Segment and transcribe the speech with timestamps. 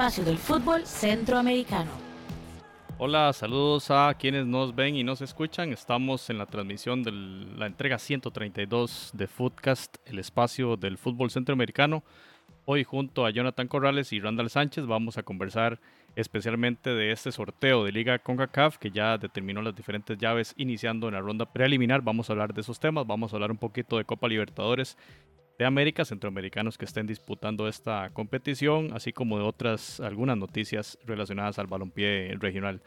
[0.00, 1.90] espacio del fútbol centroamericano.
[2.96, 5.74] Hola, saludos a quienes nos ven y nos escuchan.
[5.74, 12.02] Estamos en la transmisión de la entrega 132 de Footcast, el espacio del fútbol centroamericano.
[12.64, 15.78] Hoy junto a Jonathan Corrales y Randall Sánchez vamos a conversar
[16.16, 21.14] especialmente de este sorteo de Liga CONCACAF que ya determinó las diferentes llaves iniciando en
[21.14, 22.00] la ronda preliminar.
[22.00, 24.96] Vamos a hablar de esos temas, vamos a hablar un poquito de Copa Libertadores
[25.60, 31.58] de América, centroamericanos que estén disputando esta competición, así como de otras, algunas noticias relacionadas
[31.58, 32.80] al balompié regional.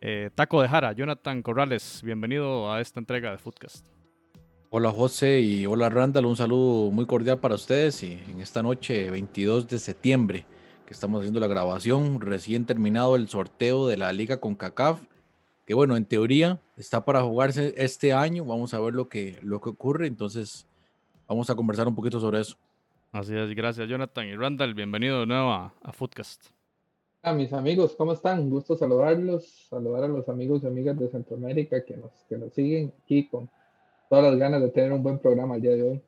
[0.00, 3.86] Eh, Taco de Jara, Jonathan Corrales, bienvenido a esta entrega de Footcast.
[4.70, 9.08] Hola José y hola Randall, un saludo muy cordial para ustedes y en esta noche
[9.08, 10.46] 22 de septiembre
[10.84, 15.00] que estamos haciendo la grabación, recién terminado el sorteo de la liga con CACAF,
[15.64, 19.60] que bueno, en teoría está para jugarse este año, vamos a ver lo que, lo
[19.60, 20.66] que ocurre, entonces
[21.28, 22.56] vamos a conversar un poquito sobre eso.
[23.12, 26.46] Así es, gracias Jonathan y Randall, bienvenido de nuevo a, Footcast.
[27.22, 28.40] A mis amigos, ¿cómo están?
[28.40, 32.52] Un gusto saludarlos, saludar a los amigos y amigas de Centroamérica que nos, que nos
[32.52, 33.48] siguen aquí con
[34.08, 36.02] todas las ganas de tener un buen programa el día de hoy.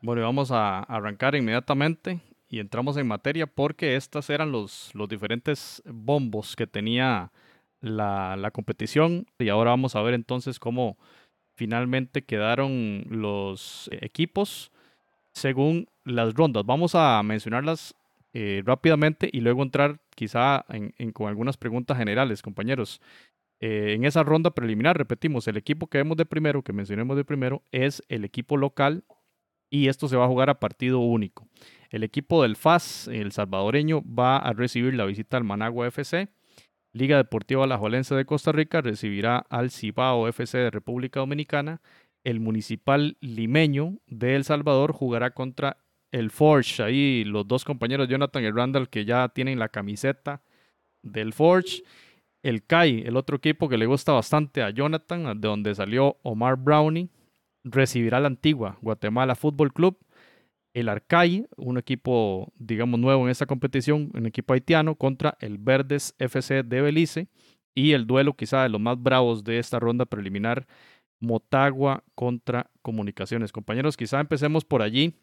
[0.00, 5.82] Bueno, vamos a arrancar inmediatamente y entramos en materia porque estos eran los, los diferentes
[5.86, 7.32] bombos que tenía
[7.80, 10.96] la, la competición y ahora vamos a ver entonces cómo
[11.54, 14.72] finalmente quedaron los equipos
[15.32, 16.64] según las rondas.
[16.64, 17.94] Vamos a mencionarlas
[18.32, 23.00] eh, rápidamente y luego entrar quizá en, con algunas preguntas generales, compañeros.
[23.60, 27.24] Eh, en esa ronda preliminar, repetimos, el equipo que vemos de primero, que mencionemos de
[27.24, 29.04] primero, es el equipo local
[29.70, 31.48] y esto se va a jugar a partido único.
[31.90, 36.28] El equipo del FAS, el salvadoreño, va a recibir la visita al Managua FC
[36.94, 41.80] Liga Deportiva Alajuelense de Costa Rica recibirá al Cibao FC de República Dominicana.
[42.22, 45.78] El Municipal Limeño de El Salvador jugará contra
[46.12, 46.84] el Forge.
[46.84, 50.42] Ahí los dos compañeros Jonathan y Randall que ya tienen la camiseta
[51.02, 51.82] del Forge.
[52.44, 56.56] El CAI, el otro equipo que le gusta bastante a Jonathan, de donde salió Omar
[56.56, 57.08] Brownie,
[57.64, 59.98] recibirá la antigua Guatemala Fútbol Club
[60.74, 66.14] el Arcay, un equipo, digamos, nuevo en esta competición, un equipo haitiano, contra el Verdes
[66.18, 67.28] FC de Belice.
[67.76, 70.66] Y el duelo quizá de los más bravos de esta ronda preliminar,
[71.20, 73.52] Motagua contra Comunicaciones.
[73.52, 75.14] Compañeros, quizá empecemos por allí.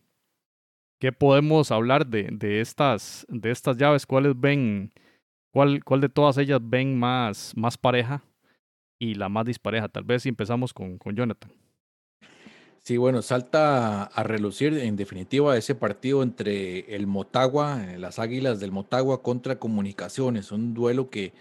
[1.00, 4.06] ¿Qué podemos hablar de, estas, de estas llaves?
[4.06, 4.92] ¿Cuáles ven,
[5.52, 8.22] cuál, cuál de todas ellas ven más, más pareja
[9.00, 9.90] y la más dispareja?
[9.90, 11.52] Tal vez si empezamos con, con Jonathan.
[12.84, 18.60] Sí, bueno, salta a relucir en definitiva ese partido entre el Motagua, eh, las Águilas
[18.60, 21.34] del Motagua contra Comunicaciones, un duelo que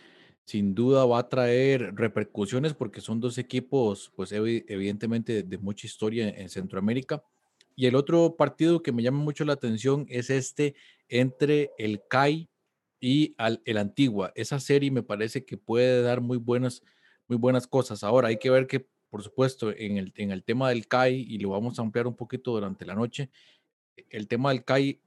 [0.44, 6.28] sin duda va a traer repercusiones porque son dos equipos, pues evidentemente de mucha historia
[6.28, 7.24] en Centroamérica.
[7.74, 10.74] Y el otro partido que me llama mucho la atención es este
[11.08, 12.50] entre el CAI
[13.00, 13.34] y
[13.64, 14.32] el Antigua.
[14.34, 16.82] Esa serie me parece que puede dar muy buenas,
[17.28, 18.04] muy buenas cosas.
[18.04, 21.38] Ahora hay que ver qué por supuesto, en el, en el tema del CAI, y
[21.38, 23.30] lo vamos a ampliar un poquito durante la noche,
[24.08, 25.00] el tema del CAI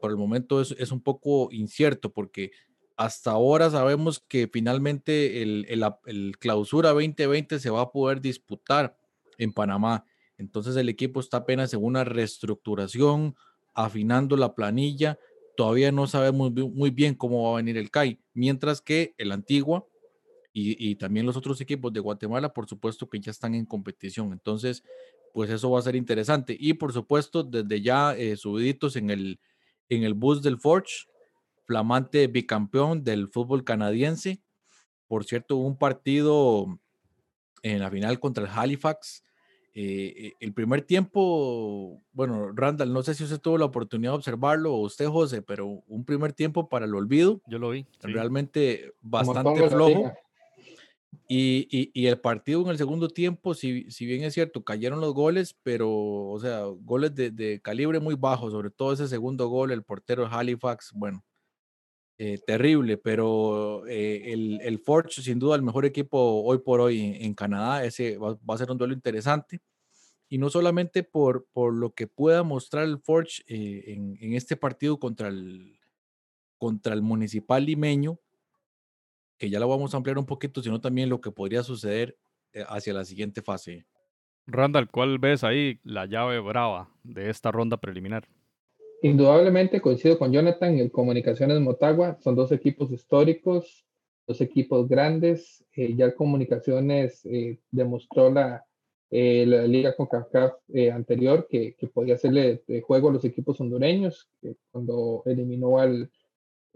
[0.00, 2.52] por el momento es, es un poco incierto porque
[2.96, 8.96] hasta ahora sabemos que finalmente el, el, el, clausura 2020 se va a poder disputar
[9.38, 10.04] en Panamá.
[10.36, 13.36] Entonces el equipo está apenas en una reestructuración,
[13.74, 15.18] afinando la planilla.
[15.56, 19.86] Todavía no sabemos muy bien cómo va a venir el CAI, mientras que el Antigua
[20.52, 24.32] y, también los otros equipos de Guatemala, por supuesto que ya están en competición.
[24.32, 24.82] Entonces,
[25.32, 26.56] pues eso va a ser interesante.
[26.58, 29.38] Y por supuesto, desde ya eh, subiditos en el,
[29.88, 31.06] en el bus del Forge,
[31.64, 34.42] flamante bicampeón del fútbol canadiense.
[35.06, 36.80] Por cierto, un partido
[37.62, 39.22] en la final contra el Halifax.
[39.74, 44.74] Eh, el primer tiempo, bueno, Randall, no sé si usted tuvo la oportunidad de observarlo
[44.74, 47.40] o usted, José, pero un primer tiempo para el olvido.
[47.46, 47.86] Yo lo vi.
[48.00, 50.12] Realmente bastante flojo.
[51.26, 55.90] Y, el partido en el segundo tiempo, si, bien es cierto, cayeron los goles, pero,
[55.90, 60.26] o sea, goles de, de calibre muy bajo, sobre todo ese segundo gol, el portero
[60.26, 61.24] Halifax, bueno,
[62.20, 67.32] eh, terrible, pero eh, el, Forge, sin duda, el mejor equipo hoy por hoy en,
[67.32, 69.60] Canadá, ese va, a ser un duelo interesante.
[70.28, 75.28] Y no solamente por, lo que pueda mostrar el Forge eh, en, este partido contra
[75.28, 75.78] el
[77.02, 78.18] Municipal Limeño,
[79.38, 82.18] que ya lo vamos a ampliar un poquito, sino también lo que podría suceder
[82.52, 83.86] eh, hacia la siguiente fase.
[84.46, 88.26] Randall, ¿cuál ves ahí la llave brava de esta ronda preliminar?
[89.02, 93.86] Indudablemente coincido con Jonathan, el Comunicaciones Motagua son dos equipos históricos,
[94.26, 95.64] dos equipos grandes.
[95.76, 98.64] Eh, ya el Comunicaciones eh, demostró la,
[99.10, 100.54] la liga con CACAF
[100.92, 104.28] anterior que, que, podía hacerle juego a los equipos hondureños,
[104.70, 106.10] cuando eliminó al,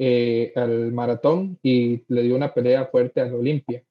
[0.04, 3.84] eh, al maratón y le dio una pelea fuerte al Olimpia.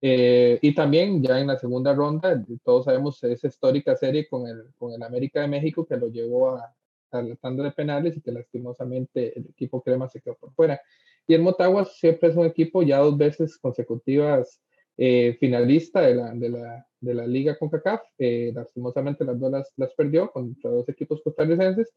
[0.00, 4.72] Eh, y también ya en la segunda ronda, todos sabemos esa histórica serie con el,
[4.78, 6.72] con el América de México que lo llevó a,
[7.10, 10.80] a la tanda de penales y que lastimosamente el equipo crema se quedó por fuera.
[11.26, 14.62] Y el Motagua siempre es un equipo ya dos veces consecutivas
[14.96, 18.02] eh, finalista de la, de, la, de la liga CONCACAF.
[18.18, 21.92] Eh, lastimosamente las dos las, perdió contra dos equipos costarricenses,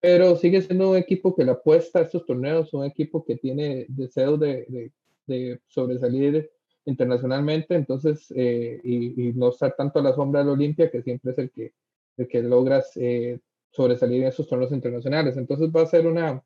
[0.00, 3.86] pero sigue siendo un equipo que le apuesta a estos torneos, un equipo que tiene
[3.88, 4.90] deseo de,
[5.26, 6.50] de, sobresalir
[6.86, 11.38] internacionalmente, entonces, eh, y, no estar tanto a la sombra del Olimpia, que siempre es
[11.38, 11.72] el que,
[12.16, 13.38] el que logras eh,
[13.70, 15.36] sobresalir en esos torneos internacionales.
[15.36, 16.42] Entonces va a ser una,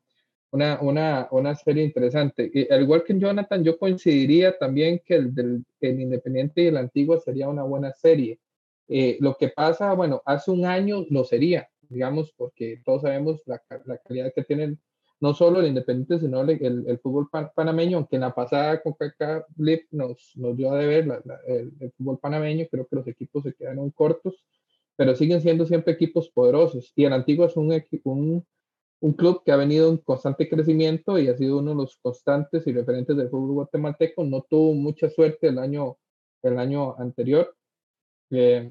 [0.51, 2.67] una, una, una serie interesante.
[2.69, 7.19] Al igual que Jonathan, yo coincidiría también que el, del, el Independiente y el Antiguo
[7.19, 8.39] sería una buena serie.
[8.87, 13.61] Eh, lo que pasa, bueno, hace un año lo sería, digamos, porque todos sabemos la,
[13.85, 14.79] la calidad que tienen
[15.21, 18.95] no solo el Independiente, sino el, el, fútbol panameño, aunque en la pasada con
[19.55, 23.53] Blip nos, nos dio a deber el, el, fútbol panameño, creo que los equipos se
[23.53, 24.43] quedaron cortos,
[24.95, 26.91] pero siguen siendo siempre equipos poderosos.
[26.95, 27.71] Y el Antiguo es un,
[28.03, 28.45] un,
[28.99, 32.67] un club que ha venido en constante crecimiento y ha sido uno de los constantes
[32.67, 34.23] y referentes del fútbol guatemalteco.
[34.23, 35.97] No tuvo mucha suerte el año,
[36.43, 37.55] el año anterior,
[38.31, 38.69] eh,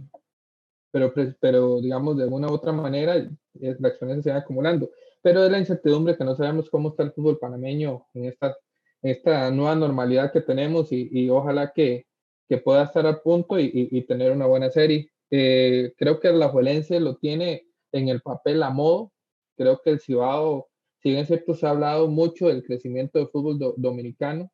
[0.94, 4.92] pero, pero digamos de alguna u otra manera eh, la experiencia se va acumulando.
[5.22, 8.56] Pero es la incertidumbre que no sabemos cómo está el fútbol panameño en esta,
[9.02, 12.06] esta nueva normalidad que tenemos y, y ojalá que,
[12.48, 15.10] que, pueda estar a punto y, y, y tener una buena serie.
[15.32, 19.10] Eh, creo que la Juelense lo tiene en el papel a modo.
[19.56, 20.68] Creo que el Cibao,
[21.02, 24.48] si bien es cierto, se ha hablado mucho del crecimiento del fútbol dominicano.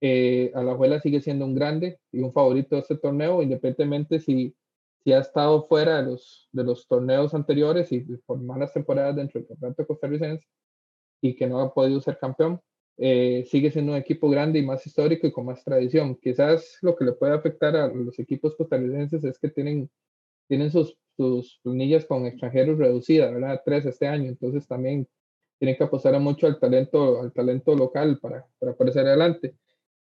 [0.00, 4.52] Eh, Alajuela sigue siendo un grande y un favorito de este torneo, independientemente si,
[5.06, 9.38] si ha estado fuera de los, de los torneos anteriores y por malas temporadas dentro
[9.38, 10.44] del campeonato costarricense
[11.20, 12.60] y que no ha podido ser campeón.
[12.98, 16.16] Eh, sigue siendo un equipo grande y más histórico y con más tradición.
[16.16, 19.88] Quizás lo que le puede afectar a los equipos costarricenses es que tienen
[20.48, 23.62] tienen sus, sus planillas con extranjeros reducidas, ¿verdad?
[23.64, 25.06] Tres este año, entonces también
[25.60, 29.54] tienen que apostar mucho al talento, al talento local para, para salir adelante.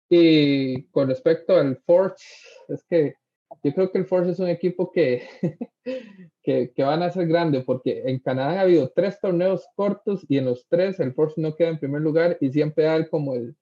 [0.07, 2.23] Y con respecto al Forge,
[2.69, 3.15] es que
[3.63, 5.23] yo creo que el Forge es un equipo que,
[6.43, 10.37] que, que, van a ser grande, porque en Canadá ha habido tres torneos cortos y
[10.37, 13.55] en los tres el Forge no queda en primer lugar y siempre da como el,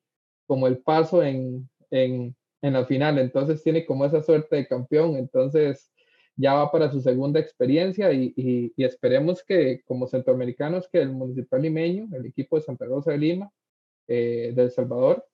[0.47, 5.15] como el paso en, en, en la final, entonces tiene como esa suerte de campeón,
[5.15, 5.91] entonces
[6.35, 11.61] ya va para su segunda experiencia y, y, esperemos que como centroamericanos que el Municipal
[11.61, 13.51] Limeño, el equipo de Santa Rosa de Lima,
[14.07, 15.25] eh, de El Salvador,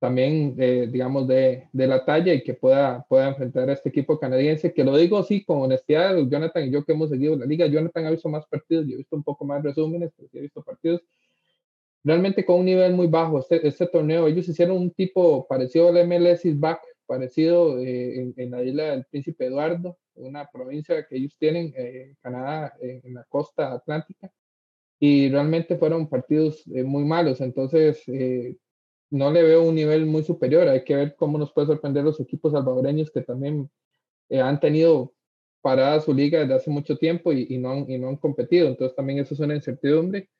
[0.00, 4.18] también eh, digamos de, de, la talla y que pueda, pueda enfrentar a este equipo
[4.18, 7.66] canadiense, que lo digo así con honestidad, Jonathan y yo que hemos seguido la liga,
[7.66, 10.40] Jonathan ha visto más partidos, yo he visto un poco más resúmenes, pero sí he
[10.40, 11.02] visto partidos
[12.02, 13.38] realmente con un nivel muy bajo.
[13.38, 18.34] Este, este torneo, ellos hicieron un tipo parecido al MLS is back, parecido eh, en,
[18.36, 23.24] en, la isla del Príncipe Eduardo, una provincia que ellos tienen, eh, Canadá, en la
[23.28, 24.32] costa atlántica,
[25.00, 28.54] y realmente fueron partidos eh, muy malos, entonces eh,
[29.10, 32.20] no le veo un nivel muy superior, hay que ver cómo nos puede sorprender los
[32.20, 33.70] equipos salvadoreños que también
[34.28, 35.12] eh, han tenido
[35.60, 38.68] parada su liga desde hace mucho tiempo y, y, no han, y no han competido,
[38.68, 40.30] entonces también eso es una incertidumbre.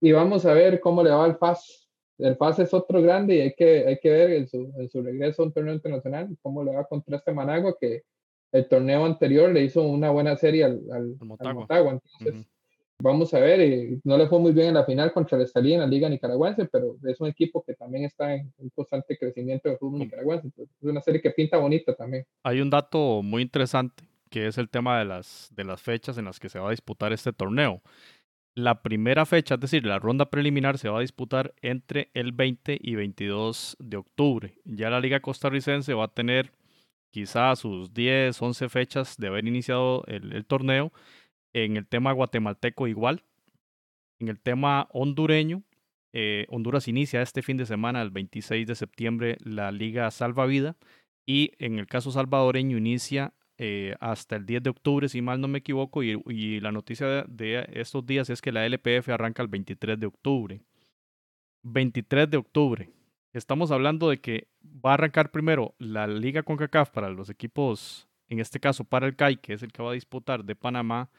[0.00, 3.40] Y vamos a ver cómo le va al FAS el pase es otro grande y
[3.40, 6.62] hay que, hay que ver en su, en su regreso a un torneo internacional cómo
[6.62, 8.02] le va contra este Managua que
[8.52, 11.50] el torneo anterior le hizo una buena serie al, al, Motagua.
[11.50, 11.92] Al Motagua.
[11.92, 12.46] Entonces,
[13.00, 15.74] vamos a ver, y no le fue muy bien en la final contra el Estalí
[15.74, 19.68] en la Liga Nicaragüense, pero es un equipo que también está en un constante crecimiento
[19.68, 20.46] del fútbol nicaragüense.
[20.48, 22.24] Entonces, es una serie que pinta bonita también.
[22.42, 26.24] Hay un dato muy interesante que es el tema de las, de las fechas en
[26.24, 27.82] las que se va a disputar este torneo.
[28.54, 32.78] La primera fecha, es decir, la ronda preliminar se va a disputar entre el 20
[32.80, 34.54] y 22 de octubre.
[34.64, 36.52] Ya la Liga Costarricense va a tener
[37.10, 40.92] quizás sus 10, 11 fechas de haber iniciado el, el torneo.
[41.52, 43.24] En el tema guatemalteco igual.
[44.18, 45.62] En el tema hondureño,
[46.12, 50.76] eh, Honduras inicia este fin de semana, el 26 de septiembre, la Liga Salvavida.
[51.26, 55.48] Y en el caso salvadoreño inicia eh, hasta el 10 de octubre, si mal no
[55.48, 59.42] me equivoco, y, y la noticia de, de, estos días es que la LPF arranca
[59.42, 60.60] el 23 de octubre.
[61.62, 62.90] 23 de octubre.
[63.32, 68.40] Estamos hablando de que va a arrancar primero la Liga CONCACAF para los equipos, en
[68.40, 71.10] este caso para el CAI, que es el que va a disputar de Panamá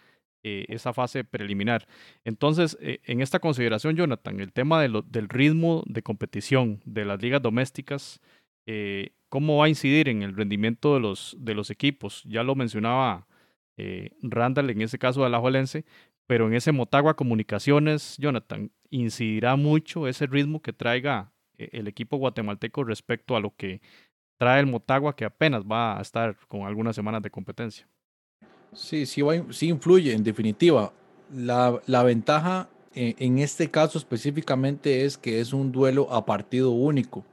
[0.43, 1.87] eh, esa fase preliminar.
[2.23, 7.21] Entonces, eh, en esta consideración, Jonathan, el tema de del ritmo de competición de las
[7.21, 8.21] ligas domésticas,
[8.65, 12.23] eh, cómo va a incidir en el rendimiento de los, de los equipos.
[12.25, 13.27] Ya lo mencionaba
[13.77, 15.85] eh, Randall en ese caso de la Alajuelense,
[16.27, 22.17] pero en ese Motagua Comunicaciones, Jonathan, incidirá mucho ese ritmo que traiga eh, el equipo
[22.17, 23.81] guatemalteco respecto a lo que
[24.37, 27.87] trae el Motagua, que apenas va a estar con algunas semanas de competencia.
[28.73, 30.93] Sí, sí, sí influye, en definitiva.
[31.33, 36.71] La, la ventaja en, en este caso específicamente es que es un duelo a partido
[36.71, 37.25] único.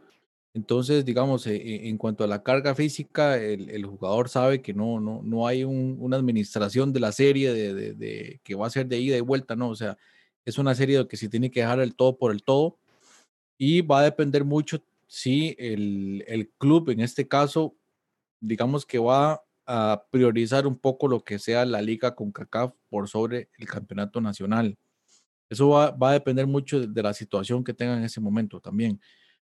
[0.55, 4.99] Entonces, digamos, eh, eh, en cuanto a la carga física, el, jugador sabe que no,
[5.01, 9.17] no, no hay una administración de la serie de, que va a ser de ida
[9.17, 9.69] y vuelta, ¿no?
[9.69, 9.97] O sea,
[10.45, 12.79] es una serie que se tiene que dejar el todo por el todo
[13.59, 17.77] y va a depender mucho si el, el club, en este caso,
[18.41, 23.07] digamos que va a priorizar un poco lo que sea la liga con CACAF por
[23.09, 24.79] sobre el campeonato nacional.
[25.51, 29.01] Eso va, a depender mucho de, la situación que tenga en ese momento también.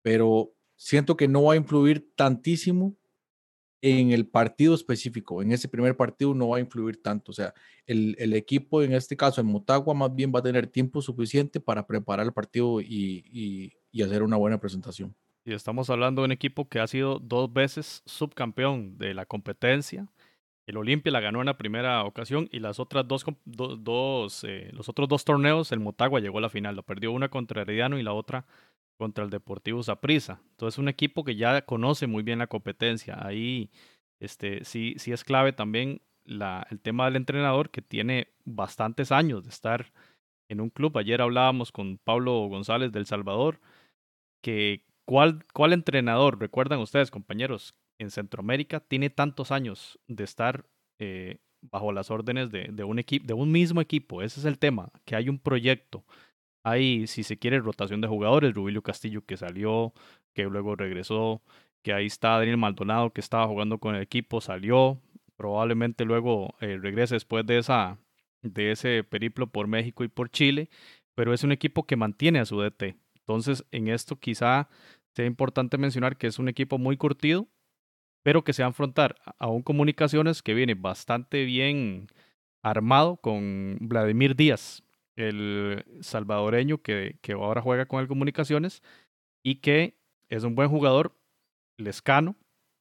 [0.02, 2.94] Pero siento que no va a influir tantísimo
[3.80, 5.42] en el partido específico.
[5.42, 7.32] En ese primer partido no va a influir tanto.
[7.32, 7.54] O sea,
[7.86, 11.86] el, equipo, en este caso en Motagua, más bien va a tener tiempo suficiente para
[11.86, 15.14] preparar el partido y, hacer una buena presentación.
[15.44, 20.06] Y estamos hablando de un equipo que ha sido dos veces subcampeón de la competencia.
[20.66, 24.88] El Olimpia la ganó en la primera ocasión y las otras dos, dos eh, los
[24.88, 26.76] otros dos torneos, el Motagua llegó a la final.
[26.76, 28.46] Lo perdió una contra Herediano y la otra
[28.96, 30.40] contra el Deportivo Saprissa.
[30.52, 33.18] Entonces, un equipo que ya conoce muy bien la competencia.
[33.20, 33.70] Ahí
[34.20, 39.42] este, sí, sí es clave también la, el tema del entrenador que tiene bastantes años
[39.42, 39.92] de estar
[40.48, 40.96] en un club.
[40.98, 43.60] Ayer hablábamos con Pablo González del Salvador,
[44.40, 50.66] que cuál, entrenador, recuerdan ustedes, compañeros, en Centroamérica tiene tantos años de estar
[50.98, 54.22] eh, bajo las órdenes de, de un equipo, de un mismo equipo.
[54.22, 56.04] Ese es el tema, que hay un proyecto
[56.64, 58.54] hay, si se quiere, rotación de jugadores.
[58.54, 59.92] Rubilio Castillo que salió,
[60.34, 61.42] que luego regresó,
[61.82, 65.00] que ahí está Daniel Maldonado que estaba jugando con el equipo, salió.
[65.36, 67.98] Probablemente luego eh, regrese después de, esa,
[68.42, 70.70] de ese periplo por México y por Chile,
[71.14, 72.96] pero es un equipo que mantiene a su DT.
[73.26, 74.68] Entonces, en esto quizá
[75.14, 77.48] sea importante mencionar que es un equipo muy curtido,
[78.22, 82.08] pero que se va a enfrentar a un comunicaciones que viene bastante bien
[82.62, 84.84] armado con Vladimir Díaz,
[85.16, 88.82] el salvadoreño que, ahora juega con el Comunicaciones
[89.42, 89.98] y que
[90.28, 91.14] es un buen jugador,
[91.76, 92.36] Lescano,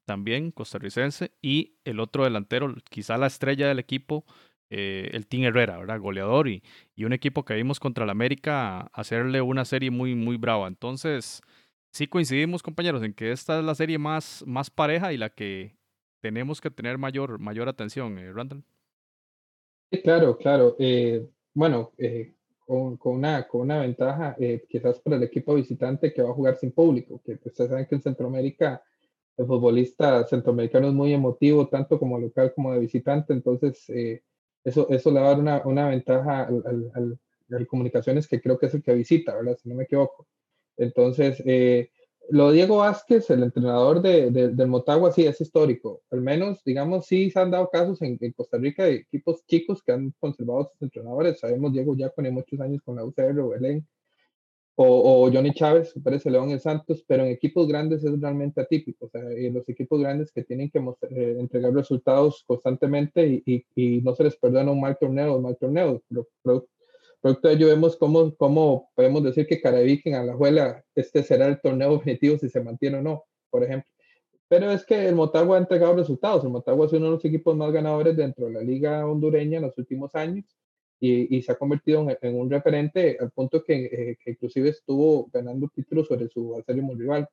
[0.05, 4.25] también costarricense, y el otro delantero, quizá la estrella del equipo,
[4.71, 5.99] eh, el Team Herrera, ¿verdad?
[5.99, 6.63] Goleador y,
[6.95, 10.67] y, un equipo que vimos contra el América hacerle una serie muy, muy brava.
[10.67, 11.41] Entonces,
[11.91, 15.75] sí coincidimos, compañeros, en que esta es la serie más, más pareja y la que
[16.21, 18.63] tenemos que tener mayor, mayor atención, eh, Randall.
[19.91, 20.77] Sí, claro, claro.
[20.79, 22.33] Eh, bueno, eh,
[22.65, 24.37] con, con, una, con una ventaja
[24.69, 27.87] quizás para el equipo visitante que va a jugar sin público, que pues, ustedes saben
[27.87, 28.81] que en Centroamérica
[29.35, 33.91] el futbolista centroamericano es muy emotivo, tanto como local como de visitante, entonces
[34.63, 37.19] eso, eso le va a dar una, una ventaja al, al,
[37.67, 39.57] Comunicaciones que creo que es el que visita, ¿verdad?
[39.61, 40.25] Si no me equivoco.
[40.77, 41.89] Entonces, eh,
[42.29, 46.01] lo Diego Vázquez, el entrenador de, del Motagua, sí es histórico.
[46.11, 49.91] Al menos, digamos, sí se han dado casos en, Costa Rica de equipos chicos que
[49.91, 51.39] han conservado sus entrenadores.
[51.39, 53.85] Sabemos Diego ya con muchos años con la UCR o Belén,
[54.75, 59.05] o, o Johnny Chávez, parece León en Santos, pero en equipos grandes es realmente atípico.
[59.05, 63.65] O sea, en los equipos grandes que tienen que eh, entregar resultados constantemente y, y,
[63.75, 66.01] y, no se les perdona un mal torneo o mal torneo,
[66.43, 66.67] pero,
[67.21, 71.61] Producto de ello vemos cómo, cómo podemos decir que Carabique en Alajuela, este será el
[71.61, 73.91] torneo objetivo si se mantiene o no, por ejemplo.
[74.47, 76.43] Pero es que el Motagua ha entregado resultados.
[76.43, 79.65] El Motagua es uno de los equipos más ganadores dentro de la liga hondureña en
[79.65, 80.45] los últimos años
[81.01, 85.27] y, y se ha convertido en, un referente al punto que, eh, que, inclusive estuvo
[85.33, 87.27] ganando títulos sobre su acérrimo rival.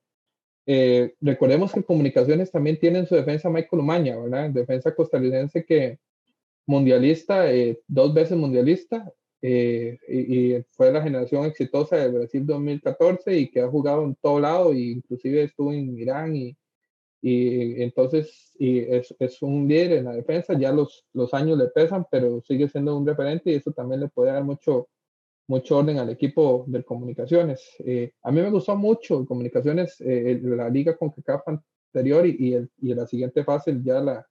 [0.67, 4.51] Eh, recordemos que Comunicaciones también tiene en su defensa Michael Umaña, ¿verdad?
[4.51, 5.99] Defensa costarricense que
[6.67, 13.51] mundialista, eh, dos veces mundialista, eh, y, fue la generación exitosa del Brasil 2014 y
[13.51, 16.57] que ha jugado en todo lado, e inclusive estuvo en Irán y,
[17.21, 21.69] y entonces y es, es, un líder en la defensa, ya los, los años le
[21.69, 24.89] pesan, pero sigue siendo un referente y eso también le puede dar mucho,
[25.47, 27.77] mucho orden al equipo de comunicaciones.
[27.81, 32.55] Eh, a mí me gustó mucho comunicaciones, eh, la liga con CACAF anterior y, y,
[32.55, 34.27] el, y la siguiente fase ya la,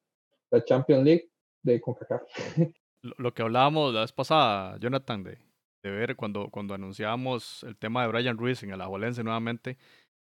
[0.52, 1.30] la Champions League
[1.64, 2.24] de CONCACAF.
[3.02, 5.38] lo que hablábamos la vez pasada, Jonathan, de,
[5.84, 9.78] de ver cuando, cuando anunciábamos el tema de Brian Ruiz en el Ajuelense nuevamente,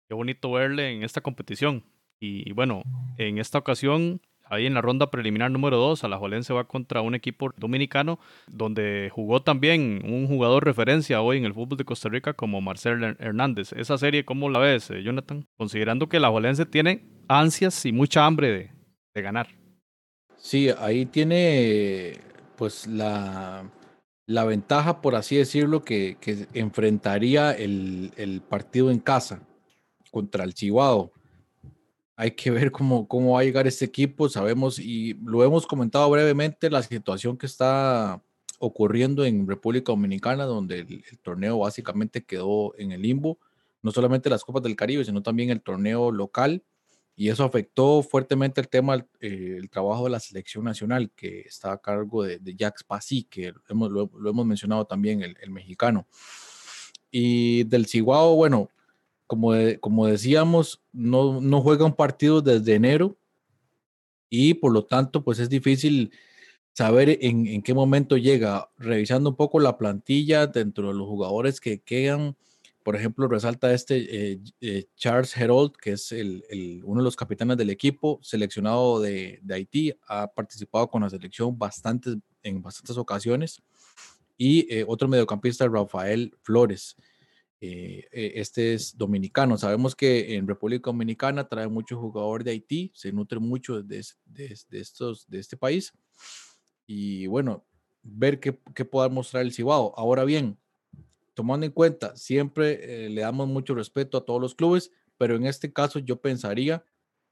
[0.09, 1.85] qué bonito verle en esta competición.
[2.21, 2.83] Y, bueno,
[3.17, 7.51] en esta ocasión, ahí en la ronda preliminar número 2, Alajuelense va contra un equipo
[7.57, 12.61] dominicano donde jugó también un jugador referencia hoy en el fútbol de Costa Rica como
[12.61, 13.73] Marcel Hernández.
[13.73, 15.47] Esa serie, ¿cómo la ves, eh, Jonathan?
[15.57, 18.71] Considerando que el Alajuelense tiene ansias y mucha hambre
[19.15, 19.49] de, ganar.
[20.37, 22.19] Sí, ahí tiene
[22.57, 23.65] pues la,
[24.27, 26.19] ventaja, por así decirlo, que,
[26.53, 29.41] enfrentaría el, el, partido en casa
[30.11, 31.11] contra el Chihuahua.
[32.21, 34.29] Hay que ver cómo, cómo va a llegar este equipo.
[34.29, 38.23] Sabemos y lo hemos comentado brevemente, la situación que está
[38.59, 43.39] ocurriendo en República Dominicana, donde el, torneo básicamente quedó en el limbo.
[43.81, 46.63] No solamente las Copas del Caribe, sino también el torneo local
[47.17, 51.73] y eso afectó fuertemente el tema, eh, el trabajo de la selección nacional, que está
[51.73, 56.07] a cargo de, de Pasi, que hemos, lo, hemos mencionado también, el, el, mexicano.
[57.11, 58.69] Y del Chihuahua, bueno,
[59.31, 63.17] como, como decíamos, no, no juega un partido desde enero
[64.29, 66.11] y por lo tanto, pues es difícil
[66.73, 68.73] saber en, qué momento llega.
[68.77, 72.37] Revisando un poco la plantilla dentro de los jugadores que quedan,
[72.83, 77.57] por ejemplo, resalta este eh, eh, Charles Herold, que es el, uno de los capitanes
[77.57, 83.63] del equipo, seleccionado de, de, Haití, ha participado con la selección bastantes, en bastantes ocasiones.
[84.37, 86.97] Y eh, otro mediocampista, Rafael Flores.
[87.61, 89.59] Eh, este es dominicano.
[89.59, 94.03] Sabemos que en República Dominicana trae mucho jugador de Haití, se nutre mucho de,
[94.71, 95.93] estos, de este país.
[96.87, 97.65] Y bueno,
[98.03, 99.93] ver qué, qué pueda mostrar el Cibao.
[99.97, 100.59] Ahora bien,
[101.35, 105.47] tomando en cuenta, siempre eh, le damos mucho respeto a todos los clubes, pero en
[105.47, 106.85] este caso yo pensaría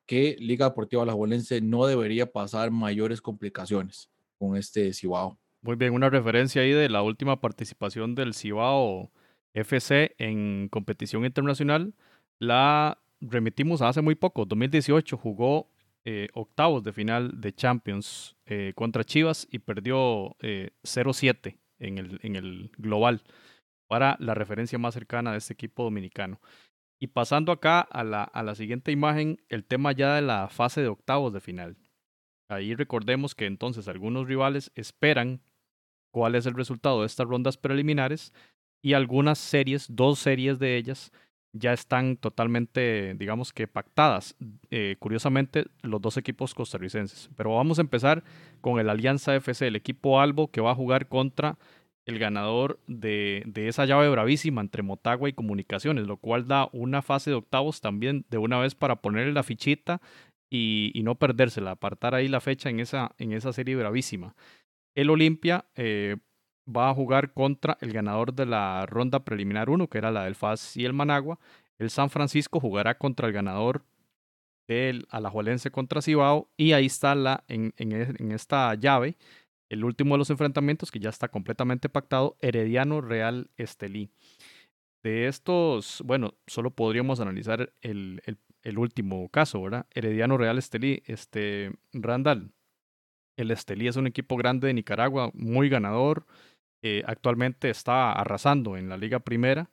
[0.06, 5.38] que Liga Deportiva Alajuelense no debería pasar mayores complicaciones con este Cibao.
[5.60, 9.10] Muy bien, una referencia ahí de la última participación del Cibao
[9.60, 11.94] FC en competición internacional.
[12.38, 15.70] La remitimos hace muy poco, 2018, jugó
[16.04, 22.20] eh, octavos de final de Champions eh, contra Chivas y perdió eh, 0-7 en el,
[22.22, 23.22] en el global
[23.88, 26.40] para la referencia más cercana de este equipo dominicano.
[27.00, 30.80] Y pasando acá a la, a la siguiente imagen, el tema ya de la fase
[30.80, 31.76] de octavos de final.
[32.48, 35.42] Ahí recordemos que entonces algunos rivales esperan
[36.10, 38.32] cuál es el resultado de estas rondas preliminares
[38.82, 41.12] y algunas series, dos series de ellas,
[41.52, 44.36] ya están totalmente, digamos que pactadas.
[44.70, 47.30] Eh, curiosamente, los dos equipos costarricenses.
[47.36, 48.22] Pero vamos a empezar
[48.60, 51.58] con el Alianza FC, el equipo Albo que va a jugar contra
[52.06, 57.02] el ganador de, de, esa llave bravísima entre Motagua y Comunicaciones, lo cual da una
[57.02, 60.00] fase de octavos también de una vez para ponerle la fichita
[60.48, 64.34] y, y no perdérsela, apartar ahí la fecha en esa, en esa serie bravísima.
[64.94, 66.16] El Olimpia eh,
[66.68, 70.34] va a jugar contra el ganador de la ronda preliminar 1, que era la del
[70.34, 71.38] FAS y el Managua.
[71.78, 73.84] El San Francisco jugará contra el ganador
[74.68, 79.16] del Alajuelense contra Cibao y ahí está la, en, en, en esta llave
[79.68, 84.10] el último de los enfrentamientos, que ya está completamente pactado, Herediano Real Estelí.
[85.02, 89.86] De estos, bueno, solo podríamos analizar el, el, el último caso, ¿verdad?
[89.94, 92.52] Herediano Real Estelí, este, Randall.
[93.36, 96.26] El Estelí es un equipo grande de Nicaragua, muy ganador.
[96.82, 99.70] Eh, actualmente está arrasando en la Liga Primera.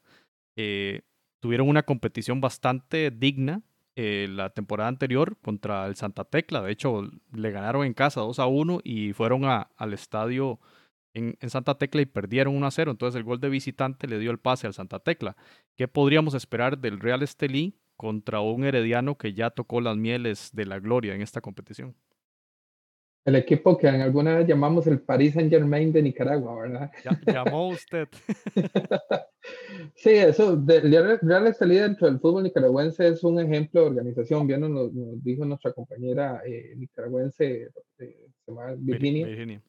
[0.55, 1.01] Eh,
[1.39, 3.61] tuvieron una competición bastante digna
[3.97, 6.61] eh, la temporada anterior contra el Santa Tecla.
[6.61, 10.59] De hecho, le ganaron en casa 2 a 1 y fueron al estadio
[11.13, 12.91] en, en, Santa Tecla y perdieron 1 a 0.
[12.91, 15.37] Entonces el gol de visitante le dio el pase al Santa Tecla.
[15.77, 20.65] ¿Qué podríamos esperar del Real Estelí contra un herediano que ya tocó las mieles de
[20.65, 21.95] la gloria en esta competición?
[23.25, 26.91] El equipo que en alguna vez llamamos el Paris Saint Germain de Nicaragua, ¿verdad?
[27.03, 28.07] Ya, llamó usted.
[29.95, 34.45] sí, eso, de, Real Estelí dentro del fútbol nicaragüense es un ejemplo de organización.
[34.45, 39.25] Bien nos, nos dijo nuestra compañera eh, nicaragüense, eh, se llama Virginia.
[39.25, 39.63] Virginia.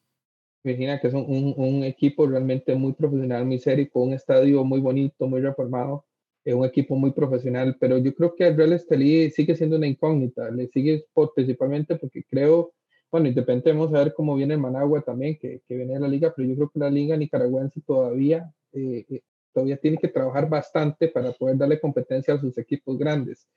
[0.63, 4.63] Virginia, que es un, un, un, equipo realmente muy profesional, muy serio, con un estadio
[4.63, 6.05] muy bonito, muy reformado,
[6.45, 9.87] es un equipo muy profesional, pero yo creo que el Real Estelí sigue siendo una
[9.87, 12.73] incógnita, le sigue principalmente porque creo
[13.11, 16.33] bueno, independientemente vamos a ver cómo viene Managua también, que, que viene de la liga,
[16.35, 19.21] pero yo creo que la liga nicaragüense todavía, eh, eh,
[19.53, 23.47] todavía tiene que trabajar bastante para poder darle competencia a sus equipos grandes,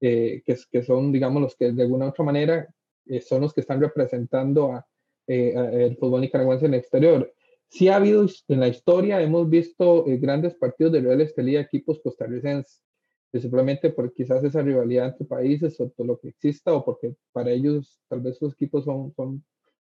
[0.00, 2.68] eh, que, que, son, digamos, los que de alguna u otra manera
[3.06, 4.86] eh, son los que están representando a,
[5.26, 7.34] eh, a, el fútbol nicaragüense en el exterior.
[7.68, 12.82] Sí ha habido en la historia, hemos visto grandes partidos de Real Estelí equipos costarricenses
[13.32, 17.50] simplemente por quizás esa rivalidad entre países o todo lo que exista o porque para
[17.50, 19.44] ellos tal vez sus equipos son, son,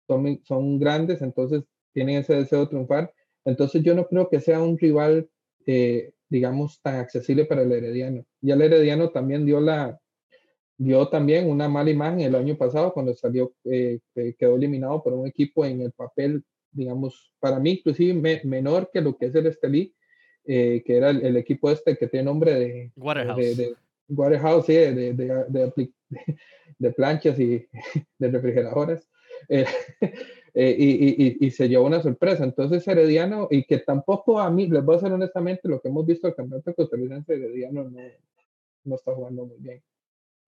[0.07, 3.12] son, son grandes, entonces tienen ese deseo de triunfar.
[3.44, 5.29] Entonces yo no creo que sea un rival,
[5.66, 8.24] eh, digamos, tan accesible para el Herediano.
[8.40, 9.98] Ya el Herediano también dio la
[10.76, 14.00] dio también una mala imagen el año pasado cuando salió, eh,
[14.38, 19.03] quedó eliminado por un equipo en el papel, digamos, para mí inclusive me, menor que
[19.03, 19.94] lo que es el Estelí,
[20.53, 23.75] eh, que era el, el, equipo este que tiene nombre de Waterhouse, de, de,
[24.09, 25.95] Waterhouse sí, de, de,
[26.79, 27.69] de, planchas y
[28.19, 29.09] de refrigeradoras.
[29.49, 29.65] Eh,
[30.55, 32.43] eh, y, y, se llevó una sorpresa.
[32.43, 36.05] Entonces, Herediano, y que tampoco a mí, les voy a decir honestamente, lo que hemos
[36.05, 38.01] visto el campeonato costarricense, Herediano no,
[38.83, 39.81] no está jugando muy bien.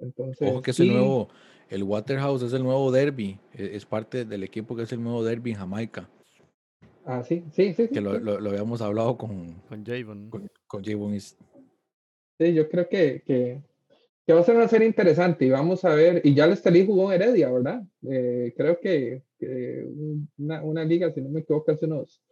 [0.01, 1.29] Entonces, Ojo que es el nuevo,
[1.69, 5.23] el Waterhouse es el nuevo derby, e, es parte del equipo que es el nuevo
[5.23, 6.09] derby en Jamaica.
[7.05, 7.89] Ah, sí, sí, sí.
[7.89, 10.31] Que lo, lo, habíamos hablado con, con Javon.
[10.31, 11.19] Con, con Javon.
[11.19, 11.37] Sí,
[12.55, 13.61] yo creo que, que,
[14.27, 16.87] que, va a ser una serie interesante y vamos a ver, y ya el Estelí
[16.87, 17.83] jugó en Heredia, ¿verdad?
[18.09, 19.85] Eh, creo que, que
[20.39, 22.23] una, una, liga, si no me equivoco, hace unos...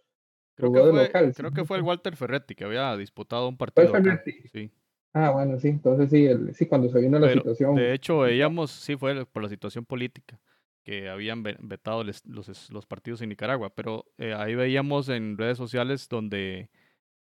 [0.55, 3.91] Creo que, fue, creo que fue el Walter Ferretti que había disputado un partido.
[3.91, 4.33] Ferretti?
[4.53, 4.71] Sí.
[5.15, 7.75] Ah, bueno, sí, entonces sí, el, sí, cuando se vino la situación.
[7.77, 10.39] De hecho, veíamos, sí, fue por la situación política
[10.83, 12.23] que habían vetado los,
[12.71, 16.71] los, partidos en Nicaragua, pero eh, ahí veíamos en redes sociales donde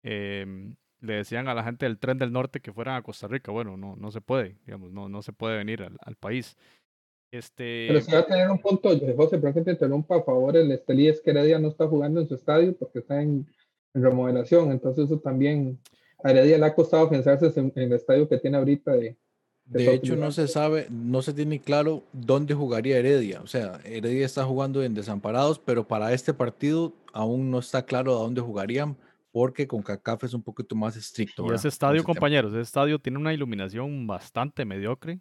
[0.03, 0.45] eh,
[1.01, 3.51] le decían a la gente del tren del norte que fueran a Costa Rica.
[3.51, 6.57] Bueno, no, no se puede, digamos, no, no se puede venir al, al país.
[7.31, 7.85] Este...
[7.87, 10.71] Pero si va a tener un punto, José, pero que te interrumpa, a favor, el
[10.71, 13.45] Estelí es que Heredia no está jugando en su estadio porque está en,
[13.93, 15.79] en remodelación, entonces eso también
[16.23, 19.15] a Heredia le ha costado pensarse en, el estadio que tiene ahorita de,
[19.69, 23.41] de hecho, no se sabe, no se tiene claro dónde jugaría Heredia.
[23.41, 28.15] O sea, Heredia está jugando en Desamparados, pero para este partido aún no está claro
[28.15, 28.97] a dónde jugarían,
[29.31, 31.45] porque con CACAF es un poquito más estricto.
[31.45, 35.19] Y ese estadio, compañeros, ese estadio tiene una iluminación bastante mediocre.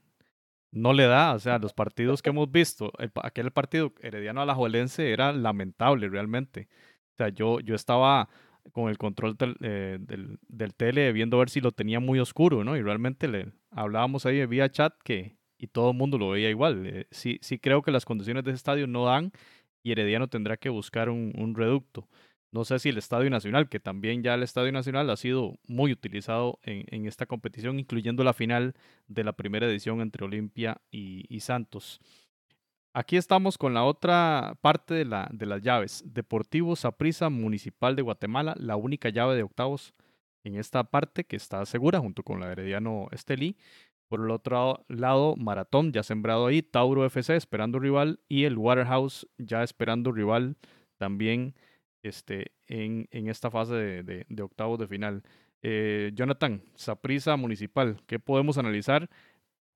[0.71, 2.91] No le da, o sea, los partidos que hemos visto,
[3.23, 6.69] aquel partido Herediano Alajuelense era lamentable realmente.
[7.13, 8.29] O sea, yo, yo estaba
[8.73, 12.65] con el control del, eh, del, del, tele, viendo ver si lo tenía muy oscuro,
[12.65, 12.77] ¿no?
[12.77, 16.87] Y realmente le hablábamos ahí vía chat que, y todo el mundo lo veía igual.
[16.87, 19.33] Eh, sí, sí creo que las condiciones de ese estadio no dan
[19.83, 22.09] y Herediano tendrá que buscar un, un, reducto.
[22.51, 25.93] No sé si el Estadio Nacional, que también ya el Estadio Nacional ha sido muy
[25.93, 28.75] utilizado en, en esta competición, incluyendo la final
[29.07, 32.01] de la primera edición entre Olimpia y, y Santos.
[32.99, 36.03] Aquí estamos con la otra parte de, la, de las llaves.
[36.05, 39.95] Deportivo Saprissa Municipal de Guatemala, la única llave de octavos
[40.43, 43.57] en esta parte que está segura junto con la Herediano Estelí.
[44.09, 49.29] Por el otro lado, Maratón ya sembrado ahí, Tauro FC esperando rival y el Waterhouse
[49.39, 50.57] ya esperando rival
[50.97, 51.55] también
[52.03, 55.23] este, en, esta fase de, de, octavos de final.
[55.63, 59.09] Eh, Jonathan, Saprissa Municipal, ¿qué podemos analizar?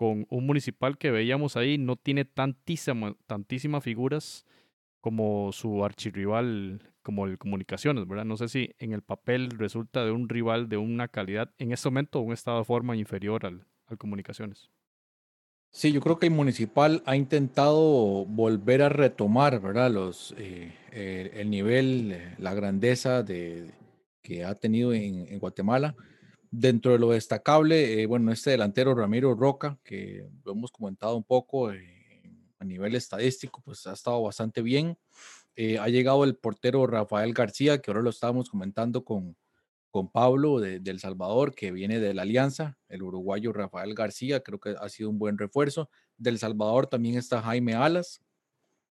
[0.03, 4.45] Con un municipal que veíamos ahí, no tiene tantísima, tantísimas figuras
[5.01, 8.25] como su archirrival, como el Comunicaciones, ¿verdad?
[8.25, 11.89] No sé si en el papel resulta de un rival de una calidad en este
[11.89, 13.65] momento un estado de forma inferior al,
[13.97, 14.71] Comunicaciones.
[15.71, 19.93] Sí, yo creo que el municipal ha intentado volver a retomar, ¿verdad?
[19.93, 23.71] Los, eh, el nivel, eh, la grandeza de,
[24.21, 25.95] que ha tenido en, en Guatemala.
[26.55, 31.25] Dentro de lo destacable, eh, bueno, este delantero Ramiro Roca, que lo hemos comentado un
[31.25, 34.99] poco eh, a nivel estadístico, pues ha estado bastante bien.
[35.57, 39.35] Eh, ha llegado el portero Rafael García, que ahora lo estábamos comentando con,
[39.91, 44.61] con Pablo de, El Salvador, que viene de la Alianza, el uruguayo Rafael García, creo
[44.61, 45.89] que ha sido un buen refuerzo.
[46.19, 48.21] Del Salvador también está Jaime Alas,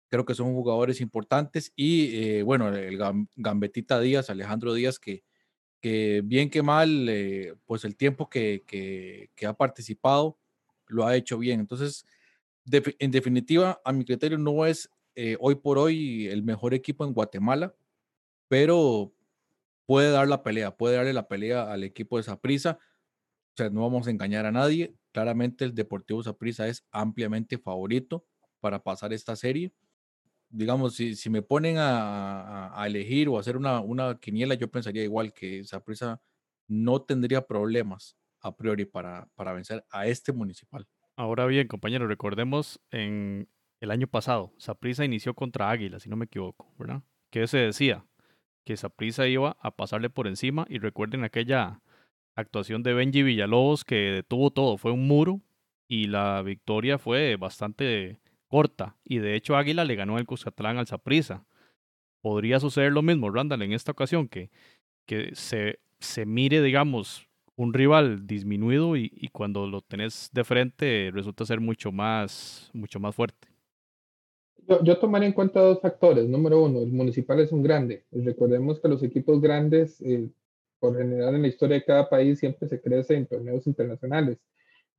[0.09, 1.71] creo que son jugadores importantes.
[1.77, 2.99] Y bueno, el
[3.37, 5.23] Gambetita Díaz, Alejandro Díaz, que
[5.83, 10.39] que bien que mal, eh, pues el tiempo que, que, ha participado
[10.87, 11.59] lo ha hecho bien.
[11.59, 12.07] Entonces,
[12.71, 17.13] en definitiva, a mi criterio no es eh, hoy por hoy el mejor equipo en
[17.13, 17.75] Guatemala,
[18.47, 19.13] pero
[19.85, 22.79] puede dar la pelea, puede darle la pelea al equipo de Saprisa.
[23.55, 24.95] O sea, no vamos a engañar a nadie.
[25.11, 28.25] Claramente el Deportivo Saprisa es ampliamente favorito
[28.61, 29.73] para pasar esta serie
[30.53, 35.03] digamos, si, si me ponen a, a, elegir o hacer una, una quiniela, yo pensaría
[35.03, 36.21] igual que Saprissa
[36.69, 40.87] no tendría problemas a priori para, para vencer a este municipal.
[41.17, 43.49] Ahora bien, compañeros, recordemos en
[43.81, 47.03] el año pasado, Saprissa inició contra Águila, si no me equivoco, ¿verdad?
[47.31, 48.07] Que se decía
[48.65, 51.81] que Saprissa iba a pasarle por encima y recuerden aquella
[52.35, 55.41] actuación de Benji Villalobos que detuvo todo, fue un muro
[55.89, 58.22] y la victoria fue bastante
[58.53, 58.97] corta.
[59.03, 61.47] Y de hecho Águila le ganó el Cuscatlán al Zaprisa.
[62.21, 64.51] Podría suceder lo mismo, Randall, en esta ocasión, que,
[65.07, 71.11] que se, se mire, digamos, un rival disminuido y, y, cuando lo tenés de frente
[71.15, 73.49] resulta ser mucho más, mucho más fuerte.
[74.69, 76.29] Yo, yo tomaría en cuenta dos factores.
[76.29, 78.05] Número uno, el municipal es un grande.
[78.13, 80.29] Recordemos que los equipos grandes, eh,
[80.79, 84.37] por general en la historia de cada país, siempre se crece en torneos internacionales.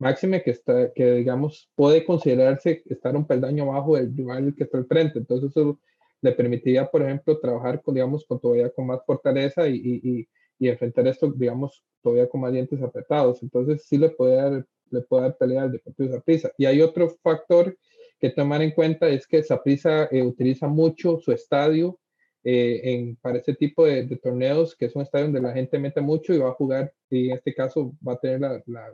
[0.03, 4.77] Máxime que está, que digamos, puede considerarse estar un peldaño abajo del rival que está
[4.77, 5.19] al frente.
[5.19, 5.79] Entonces, eso
[6.21, 10.27] le permitiría, por ejemplo, trabajar con, digamos, con todavía con más fortaleza y, y,
[10.59, 13.41] y enfrentar esto, digamos, todavía con más dientes apretados.
[13.43, 16.51] Entonces, sí le puede dar, le puede dar pelea al Deportivo Zaprisa.
[16.57, 17.77] Y hay otro factor
[18.19, 21.99] que tomar en cuenta es que Saprissa eh, utiliza mucho su estadio
[22.45, 26.01] eh, en, para ese tipo de, torneos, que es un estadio donde la gente mete
[26.01, 28.93] mucho y va a jugar, y en este caso va a tener la, la,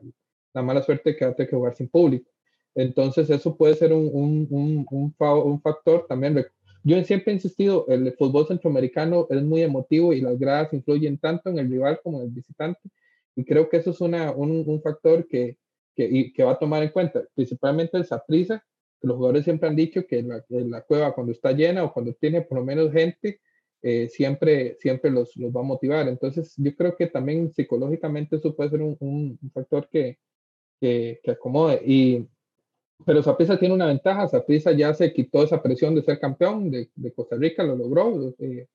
[0.54, 2.30] mala suerte que va a que jugar sin público.
[2.76, 6.46] Entonces eso puede ser un, un, un, un, factor también.
[6.84, 11.50] Yo siempre he insistido, el fútbol centroamericano es muy emotivo y las gradas influyen tanto
[11.50, 12.82] en el rival como en el visitante.
[13.36, 15.58] Y creo que eso es una, un, factor que,
[15.96, 18.64] que, que, va a tomar en cuenta, principalmente el Saprisa,
[19.02, 22.42] los jugadores siempre han dicho que la, la, cueva cuando está llena o cuando tiene
[22.42, 23.40] por lo menos gente,
[23.82, 26.08] eh, siempre, siempre los, los, va a motivar.
[26.08, 30.18] Entonces, yo creo que también psicológicamente eso puede ser un, un factor que,
[30.80, 31.82] que, que, acomode.
[31.86, 32.28] Y,
[33.06, 36.90] pero Zaprisa tiene una ventaja, Zaprisa ya se quitó esa presión de ser campeón de,
[36.96, 38.34] de Costa Rica, lo logró.
[38.40, 38.68] Eh,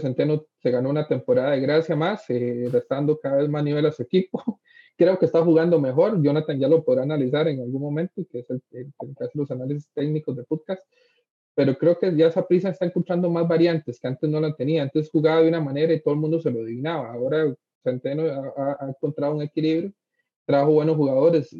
[0.00, 3.92] Centeno se ganó una temporada de gracia más, eh, restando cada vez más nivel a
[3.92, 4.42] su equipo.
[4.96, 6.20] Creo que está jugando mejor.
[6.22, 8.86] Jonathan ya lo podrá analizar en algún momento, que es el, que
[9.24, 10.82] hace los análisis técnicos de podcast.
[11.54, 14.82] Pero creo que ya esa está encontrando más variantes que antes no la tenía.
[14.82, 17.12] Antes jugaba de una manera y todo el mundo se lo adivinaba.
[17.12, 19.92] Ahora Centeno ha, ha encontrado un equilibrio,
[20.50, 21.56] trajo buenos jugadores.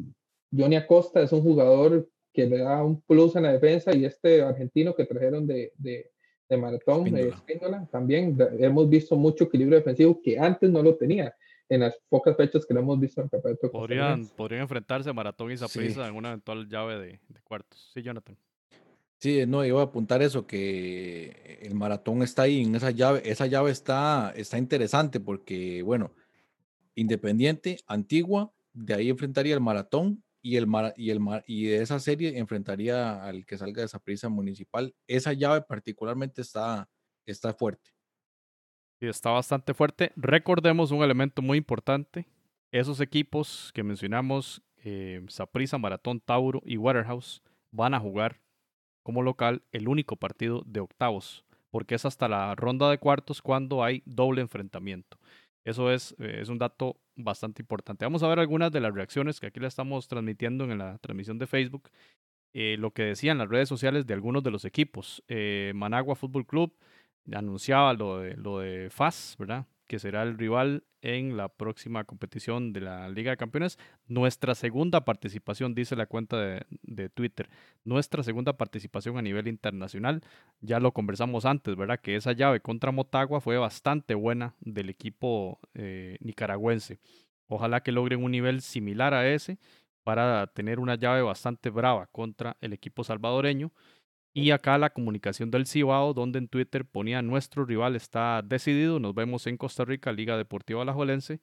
[0.56, 4.42] Johnny Acosta es un jugador que le da un plus en la defensa y este
[4.42, 6.10] argentino que trajeron de, de,
[6.48, 7.88] de maratón, Espíndola.
[7.90, 11.34] también hemos visto mucho equilibrio defensivo que antes no lo tenía
[11.68, 13.70] en las pocas fechas que lo hemos visto en el campeonato.
[13.70, 17.90] Podrían, podrían enfrentarse a Maratón y Zaprisa en una eventual llave de, de, cuartos.
[17.94, 18.36] Sí, Jonathan.
[19.18, 23.22] Sí, no, iba a apuntar eso, que el maratón está ahí en esa llave.
[23.24, 26.10] Esa llave está, está interesante porque, bueno,
[26.94, 30.66] Independiente, Antigua, de ahí enfrentaría el maratón y, el,
[30.96, 34.94] y, el, y de esa serie enfrentaría al que salga de esa prisa municipal.
[35.06, 36.88] Esa llave particularmente está,
[37.26, 37.90] está fuerte.
[39.00, 40.12] Sí, está bastante fuerte.
[40.16, 42.26] Recordemos un elemento muy importante.
[42.72, 48.40] Esos equipos que mencionamos, eh, Saprisa, Maratón, Tauro y Waterhouse, van a jugar
[49.02, 53.82] como local el único partido de octavos, porque es hasta la ronda de cuartos cuando
[53.82, 55.18] hay doble enfrentamiento.
[55.64, 58.04] Eso es, eh, es un dato bastante importante.
[58.04, 61.38] Vamos a ver algunas de las reacciones que aquí le estamos transmitiendo en la transmisión
[61.38, 61.90] de Facebook.
[62.52, 65.22] Eh, lo que decían las redes sociales de algunos de los equipos.
[65.28, 66.74] Eh, Managua Fútbol Club
[67.32, 69.66] anunciaba lo de, lo de FAS, ¿verdad?
[69.86, 73.78] Que será el rival en la próxima competición de la Liga de Campeones.
[74.06, 76.36] Nuestra segunda participación, dice la cuenta
[76.82, 77.48] de, Twitter,
[77.84, 80.22] nuestra segunda participación a nivel internacional.
[80.60, 82.00] Ya lo conversamos antes, ¿verdad?
[82.00, 86.98] Que esa llave contra Motagua fue bastante buena del equipo eh, nicaragüense.
[87.48, 89.58] Ojalá que logren un nivel similar a ese
[90.04, 93.72] para tener una llave bastante brava contra el equipo salvadoreño.
[94.32, 99.00] Y acá la comunicación del Cibao, donde en Twitter ponía nuestro rival está decidido.
[99.00, 101.40] Nos vemos en Costa Rica, Liga Deportiva Alajuelense.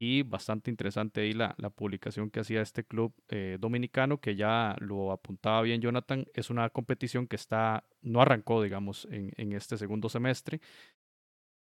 [0.00, 4.76] Y bastante interesante ahí la, la publicación que hacía este club eh, dominicano, que ya
[4.78, 6.26] lo apuntaba bien Jonathan.
[6.34, 10.60] Es una competición que está, no arrancó, digamos, en, en este segundo semestre.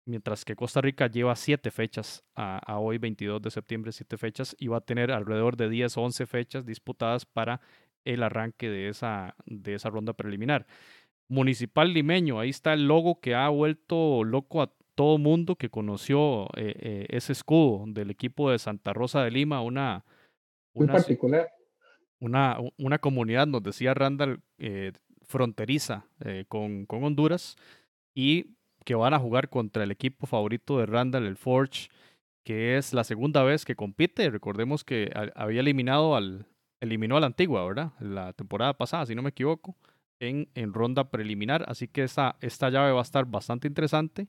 [0.06, 4.56] Mientras que Costa Rica lleva siete fechas a, a, hoy, 22 de septiembre, siete fechas,
[4.60, 7.62] y va a tener alrededor de 10 o 11 fechas disputadas para
[8.06, 10.66] el arranque de esa, de esa ronda preliminar.
[11.30, 16.46] Municipal Limeño, ahí está el logo que ha vuelto loco a todo mundo que conoció
[16.56, 20.06] eh, eh, ese escudo del equipo de Santa Rosa de Lima, una,
[20.74, 21.50] una particular.
[22.20, 24.92] Una, una comunidad, nos decía Randall, eh,
[25.28, 26.08] fronteriza
[26.48, 27.58] con, con Honduras
[28.16, 28.56] y
[28.86, 31.90] que van a jugar contra el equipo favorito de Randall, el Forge,
[32.44, 34.32] que es la segunda vez que compite.
[34.32, 36.48] Recordemos que había eliminado al,
[36.80, 37.92] eliminó a la antigua, ¿verdad?
[38.00, 39.76] La temporada pasada, si no me equivoco,
[40.20, 41.66] en, en ronda preliminar.
[41.68, 44.28] Así que esta, esta llave va a estar bastante interesante.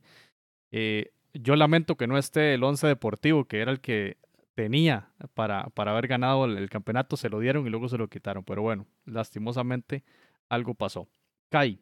[0.70, 4.16] Eh, yo lamento que no esté el Once Deportivo, que era el que
[4.54, 8.44] tenía para, para haber ganado el, campeonato, se lo dieron y luego se lo quitaron.
[8.44, 10.04] Pero bueno, lastimosamente
[10.48, 11.08] algo pasó.
[11.50, 11.78] CAI,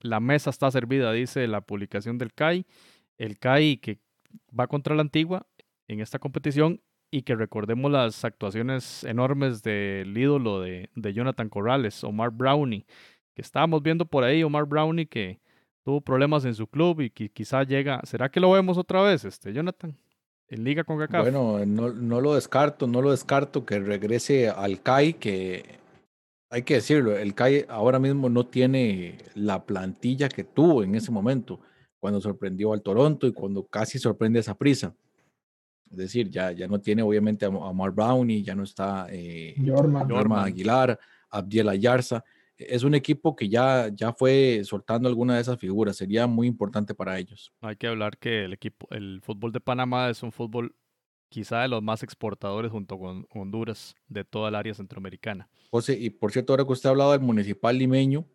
[0.00, 2.66] la mesa está servida, dice la publicación del CAI.
[3.18, 3.98] El CAI que
[4.58, 5.46] va contra la antigua
[5.88, 6.80] en esta competición
[7.10, 12.86] y que recordemos las actuaciones enormes del ídolo de, Jonathan Corrales, Omar Brownie,
[13.34, 15.40] que estábamos viendo por ahí, Omar Brownie que
[15.84, 19.24] tuvo problemas en su club y que quizá llega, ¿será que lo vemos otra vez,
[19.24, 19.96] este Jonathan?
[20.48, 21.22] En Liga con CACAF.
[21.22, 25.78] Bueno, no, no lo descarto, no lo descarto que regrese al CAI, que
[26.50, 31.12] hay que decirlo, el CAI ahora mismo no tiene la plantilla que tuvo en ese
[31.12, 31.60] momento,
[32.00, 34.94] cuando sorprendió al Toronto y cuando casi sorprende a esa prisa.
[35.90, 40.44] Es decir, ya, ya no tiene obviamente a, Mark Brownie, ya no está eh, Norma
[40.44, 40.98] Aguilar,
[41.30, 42.24] Abdiel Ayarza.
[42.56, 45.96] Es un equipo que ya, ya fue soltando alguna de esas figuras.
[45.96, 47.52] Sería muy importante para ellos.
[47.62, 50.76] Hay que hablar que el equipo, el fútbol de Panamá es un fútbol
[51.28, 55.48] quizá de los más exportadores junto con Honduras de toda el área centroamericana.
[55.70, 58.26] José, y por cierto, ahora que usted ha hablado del municipal limeño,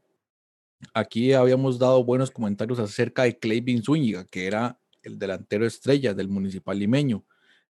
[0.94, 6.30] aquí habíamos dado buenos comentarios acerca de Clayvin Zúñiga, que era el delantero estrella del
[6.30, 7.24] municipal limeño.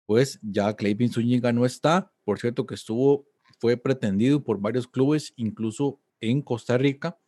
[0.08, 3.26] Pues ya Clayvin Zúñiga no está, por cierto que estuvo,
[3.58, 7.18] fue pretendido por varios clubes, incluso en Costa Rica,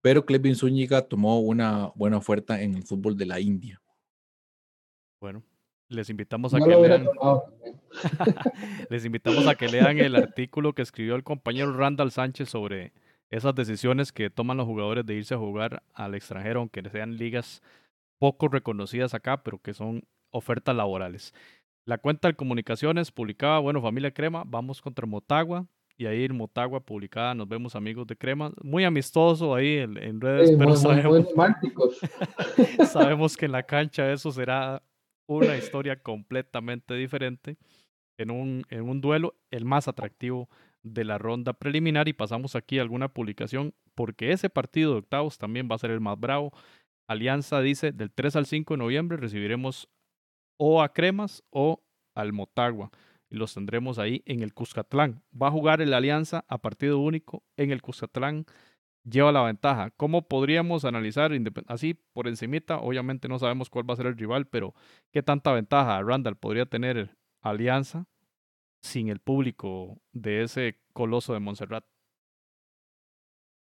[0.00, 3.80] pero Clayvin Zúñiga tomó una buena oferta en el fútbol de la India.
[5.20, 5.44] Bueno,
[5.88, 7.06] les invitamos a que lean.
[8.90, 12.94] les invitamos a que lean el artículo que escribió el compañero Randall Sánchez sobre
[13.30, 17.62] esas decisiones que toman los jugadores de irse a jugar al extranjero, aunque sean ligas
[18.18, 21.32] poco reconocidas acá, pero que son ofertas laborales.
[21.86, 25.66] La cuenta de comunicaciones publicaba, bueno, familia Crema, vamos contra Motagua,
[25.96, 30.52] y ahí en Motagua publicada, nos vemos amigos de Crema, muy amistoso ahí en, redes,
[30.58, 31.26] pero sabemos,
[32.90, 34.82] sabemos que en la cancha eso será
[35.26, 37.56] una historia completamente diferente
[38.18, 40.48] en un, en un duelo, el más atractivo
[40.82, 45.38] de la ronda preliminar y pasamos aquí a alguna publicación porque ese partido de octavos
[45.38, 46.52] también va a ser el más bravo.
[47.08, 49.88] Alianza dice del 3 al 5 de noviembre recibiremos
[50.56, 51.82] o a Cremas o
[52.14, 52.90] al Motagua
[53.28, 55.22] y los tendremos ahí en el Cuscatlán.
[55.40, 58.46] Va a jugar el Alianza a partido único en el Cuscatlán.
[59.04, 59.90] Lleva la ventaja.
[59.96, 61.32] ¿Cómo podríamos analizar
[61.66, 62.78] así por encimita?
[62.78, 64.74] Obviamente no sabemos cuál va a ser el rival, pero
[65.10, 68.06] ¿qué tanta ventaja Randall podría tener Alianza
[68.80, 71.84] sin el público de ese coloso de Montserrat?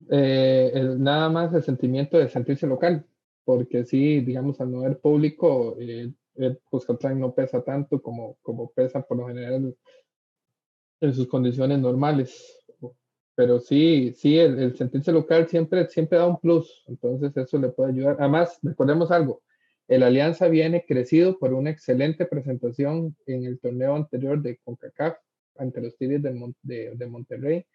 [0.09, 3.05] Eh, nada más el sentimiento de sentirse local,
[3.45, 8.71] porque sí, digamos, al no haber público, eh, el Cuscatlán no pesa tanto como, como
[8.71, 9.75] pesa por lo general
[11.01, 12.57] en sus condiciones normales.
[13.35, 17.91] Pero sí, sí, el, sentirse local siempre, siempre da un plus, entonces eso le puede
[17.91, 18.17] ayudar.
[18.19, 19.41] Además, recordemos algo,
[19.87, 25.17] el Alianza viene crecido por una excelente presentación en el torneo anterior de CONCACAF
[25.57, 27.65] ante los Tigres de, de, Monterrey.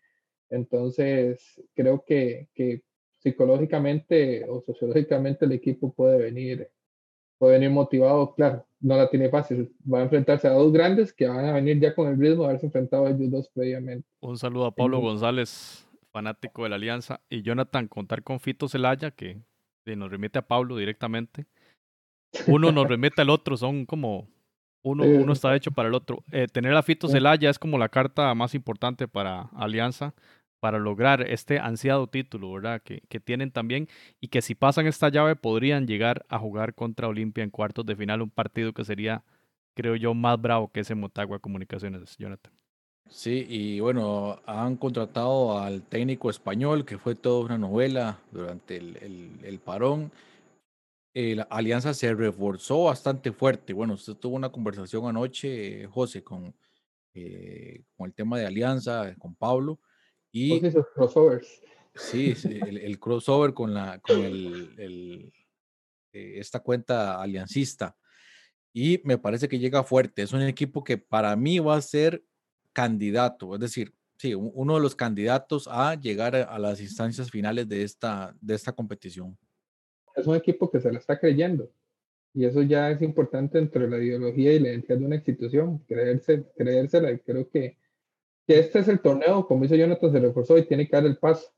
[0.51, 2.83] Entonces, creo que, que
[3.19, 6.71] psicológicamente o sociológicamente el equipo puede venir
[7.39, 9.73] puede venir motivado, claro, no la tiene fácil.
[9.93, 12.49] Va a enfrentarse a dos grandes que van a venir ya con el ritmo de
[12.49, 14.09] haberse enfrentado a ellos dos previamente.
[14.21, 19.11] Un saludo a Pablo González, fanático de la Alianza, y Jonathan, contar con Fito Celaya,
[19.11, 19.41] que
[19.85, 21.47] nos remite a Pablo directamente.
[22.49, 24.29] Uno nos remite al otro, son como
[24.83, 26.23] uno, uno está hecho para el otro.
[26.33, 30.15] Eh, tener a Fito Celaya es como la carta más importante para Alianza
[30.61, 32.83] para lograr este ansiado título, ¿verdad?
[32.83, 33.89] Que, que, tienen también
[34.21, 37.97] y que si pasan esta llave podrían llegar a jugar contra Olimpia en cuartos de
[37.97, 39.25] final, un partido que sería,
[39.75, 42.53] creo yo, más bravo que ese Motagua Comunicaciones, Jonathan.
[43.09, 49.41] Sí, y bueno, han contratado al técnico español, que fue toda una novela durante el,
[49.45, 50.11] el, parón.
[51.15, 53.73] la alianza se reforzó bastante fuerte.
[53.73, 56.55] Bueno, usted tuvo una conversación anoche, José, con,
[57.15, 59.79] eh, con el tema de alianza, con Pablo.
[60.39, 60.61] Y,
[60.95, 61.63] crossovers.
[61.95, 65.33] Sí, el, crossover con, la, con el,
[66.13, 67.97] eh, esta cuenta aliancista.
[68.71, 70.21] Y me parece que llega fuerte.
[70.21, 72.23] Es un equipo que para mí va a ser
[72.75, 77.83] candidato, es decir, sí, uno de los candidatos a llegar a, las instancias finales de
[77.83, 79.39] esta, de esta competición.
[80.15, 81.73] Es un equipo que se la está creyendo.
[82.35, 86.45] Y eso ya es importante entre la ideología y la identidad de una institución, creerse,
[86.55, 87.11] creérsela.
[87.11, 87.79] Y creo que
[88.47, 91.19] que este es el torneo, como dice Jonathan, se reforzó y tiene que dar el
[91.19, 91.53] paso.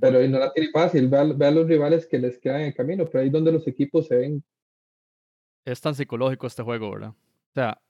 [0.00, 3.04] pero no la tiene fácil, ve a, los rivales que les quedan en el camino,
[3.06, 4.44] pero ahí es donde los equipos se ven.
[5.64, 7.10] Es tan psicológico este juego, ¿verdad?
[7.10, 7.80] O sea,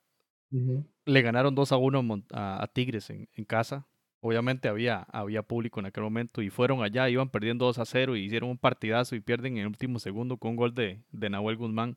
[1.04, 3.86] le ganaron 2 a 1 a, Tigres en, casa.
[4.20, 8.16] Obviamente había, había público en aquel momento y fueron allá, iban perdiendo 2 a 0
[8.16, 11.30] y hicieron un partidazo y pierden en el último segundo con un gol de, de
[11.30, 11.96] Nahuel Guzmán.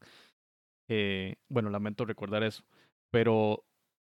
[0.87, 2.63] Eh, bueno, lamento recordar eso.
[3.11, 3.63] Pero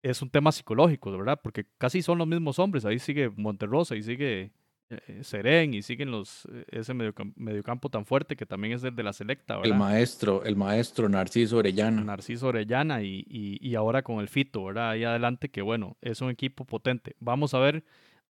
[0.02, 1.40] es un tema psicológico, ¿verdad?
[1.42, 2.84] Porque casi son los mismos hombres.
[2.84, 4.52] Ahí sigue Monterrosa, ahí sigue
[4.90, 9.02] eh, Serén y siguen los, eh, ese mediocampo, tan fuerte que también es el de
[9.02, 9.72] la selecta, ¿verdad?
[9.72, 12.04] El maestro, el maestro Narciso Orellana.
[12.04, 14.90] Narciso Orellana y, y, ahora con el Fito, ¿verdad?
[14.90, 17.16] Ahí adelante que bueno, es un equipo potente.
[17.20, 17.84] Vamos a ver,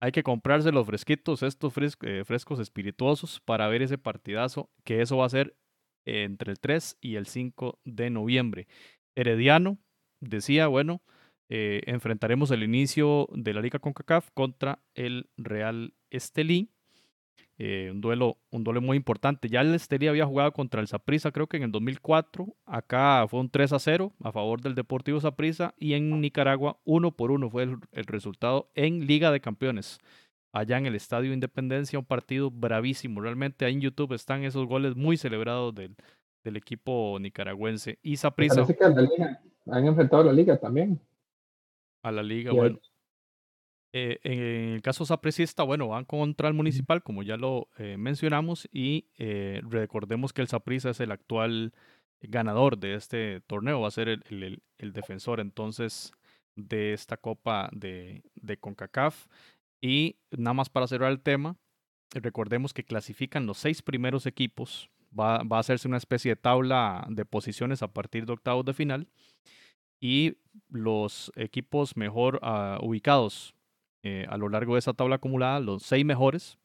[0.01, 5.19] hay que comprarse los fresquitos, estos eh, frescos espirituosos para ver ese partidazo, que eso
[5.19, 5.55] va a ser
[6.07, 8.67] entre el 3 y el 5 de noviembre.
[9.15, 9.79] Herediano
[10.21, 11.03] decía, bueno,
[11.49, 16.71] eh, enfrentaremos el inicio de la Liga CONCACAF contra el Real Estelí.
[17.61, 19.49] Eh, un, duelo, un duelo muy importante.
[19.49, 22.47] Ya el Estelí había jugado contra el Saprissa, creo que en el 2004.
[22.67, 25.75] Acá fue un 3 a 0 a favor del Deportivo Saprissa.
[25.79, 29.99] Y en Nicaragua, 1 por 1 fue el, resultado en Liga de Campeones.
[30.53, 33.21] Allá en el Estadio Independencia, un partido bravísimo.
[33.21, 35.97] Realmente ahí en YouTube están esos goles muy celebrados del,
[36.45, 37.99] del equipo nicaragüense.
[38.03, 38.67] Y Saprissa.
[38.67, 38.85] Parece que
[39.71, 41.01] han enfrentado a la Liga también.
[42.09, 42.81] A la liga, bueno.
[43.93, 48.69] Eh, en el caso sapricista, bueno, van contra el municipal, como ya lo eh, mencionamos,
[48.71, 51.73] y eh, recordemos que el Saprissa es el actual
[52.21, 56.13] ganador de este torneo, va a ser el, el, defensor entonces
[56.57, 59.27] de esta copa de, de, CONCACAF.
[59.81, 61.57] Y nada más para cerrar el tema,
[62.13, 67.07] recordemos que clasifican los seis primeros equipos, va, va a hacerse una especie de tabla
[67.09, 69.09] de posiciones a partir de octavos de final,
[70.01, 70.37] y
[70.71, 73.55] los equipos mejor uh, ubicados
[74.03, 76.59] eh, a lo largo de esa tabla acumulada, los seis mejores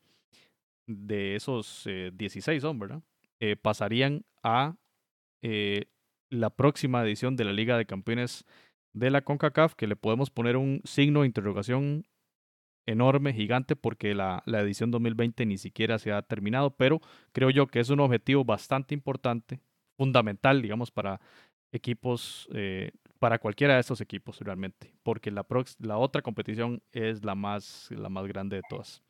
[0.88, 3.02] de esos 16 eh, son, ¿verdad?
[3.40, 4.76] Eh, pasarían a
[6.30, 8.46] la próxima edición de la Liga de Campeones
[8.94, 12.06] de la CONCACAF, que le podemos poner un signo de interrogación
[12.86, 17.02] enorme, gigante, porque la, la, edición 2020 ni siquiera se ha terminado, pero
[17.34, 19.60] creo yo que es un objetivo bastante importante,
[19.98, 21.20] fundamental, digamos, para
[21.74, 22.48] equipos
[23.24, 25.46] para cualquiera de estos equipos realmente, porque la,
[25.80, 29.02] la otra competición es la más, la más grande de todas.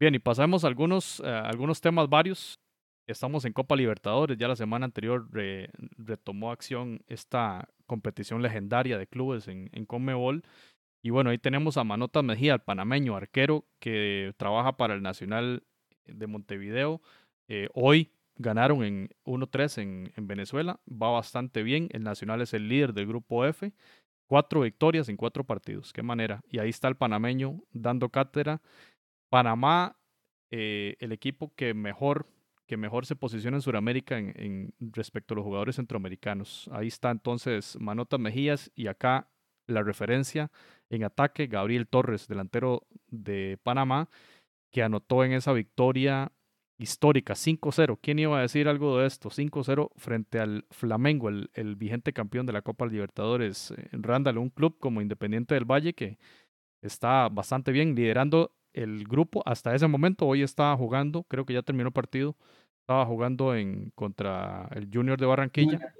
[0.00, 2.58] Bien, y pasamos a algunos, eh, algunos temas varios.
[3.06, 5.28] Estamos en Copa Libertadores, ya la semana anterior
[5.96, 10.42] retomó acción esta competición legendaria de clubes en, en Conmebol.
[11.00, 15.62] Y bueno, ahí tenemos a Manota Mejía, el panameño arquero que trabaja para el Nacional
[16.04, 17.00] de Montevideo.
[17.46, 21.88] Eh, hoy Ganaron en 1-3 en, en, Venezuela, va bastante bien.
[21.90, 23.72] El Nacional es el líder del grupo F.
[24.26, 26.42] Cuatro victorias en cuatro partidos, qué manera.
[26.48, 28.60] Y ahí está el panameño dando cátedra.
[29.28, 29.96] Panamá,
[30.50, 32.26] eh, el equipo que mejor,
[32.66, 36.70] que mejor se posiciona en Sudamérica en, en, respecto a los jugadores centroamericanos.
[36.72, 39.28] Ahí está entonces Manota Mejías y acá
[39.66, 40.50] la referencia
[40.90, 44.08] en ataque, Gabriel Torres, delantero de Panamá,
[44.70, 46.32] que anotó en esa victoria
[46.78, 47.98] histórica, 5-0.
[48.00, 49.30] ¿Quién iba a decir algo de esto?
[49.30, 53.74] 5-0 frente al Flamengo, el, el, vigente campeón de la Copa Libertadores.
[53.92, 56.18] En Randall, un club como Independiente del Valle que
[56.80, 60.26] está bastante bien liderando el grupo hasta ese momento.
[60.26, 62.36] Hoy estaba jugando, creo que ya terminó el partido.
[62.80, 65.94] Estaba jugando en contra el Junior de Barranquilla.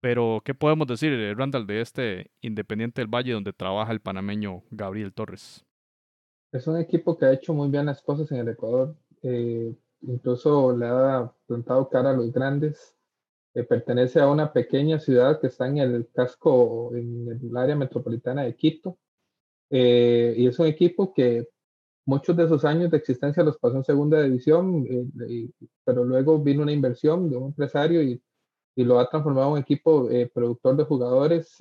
[0.00, 4.62] Pero, ¿qué podemos decir, eh, Randall, de este Independiente del Valle donde trabaja el panameño
[4.70, 5.64] Gabriel Torres?
[6.52, 8.94] Es un equipo que ha hecho muy bien las cosas en el Ecuador.
[9.22, 9.74] Eh,
[10.06, 12.96] incluso le ha plantado cara a los grandes.
[13.56, 18.42] Eh, pertenece a una pequeña ciudad que está en el casco, en el área metropolitana
[18.42, 18.98] de Quito.
[19.70, 21.48] Eh, y es un equipo que
[22.04, 25.50] muchos de sus años de existencia los pasó en segunda división, eh,
[25.84, 28.22] pero luego vino una inversión de un empresario y,
[28.76, 31.56] y lo ha transformado en un equipo productor de jugadores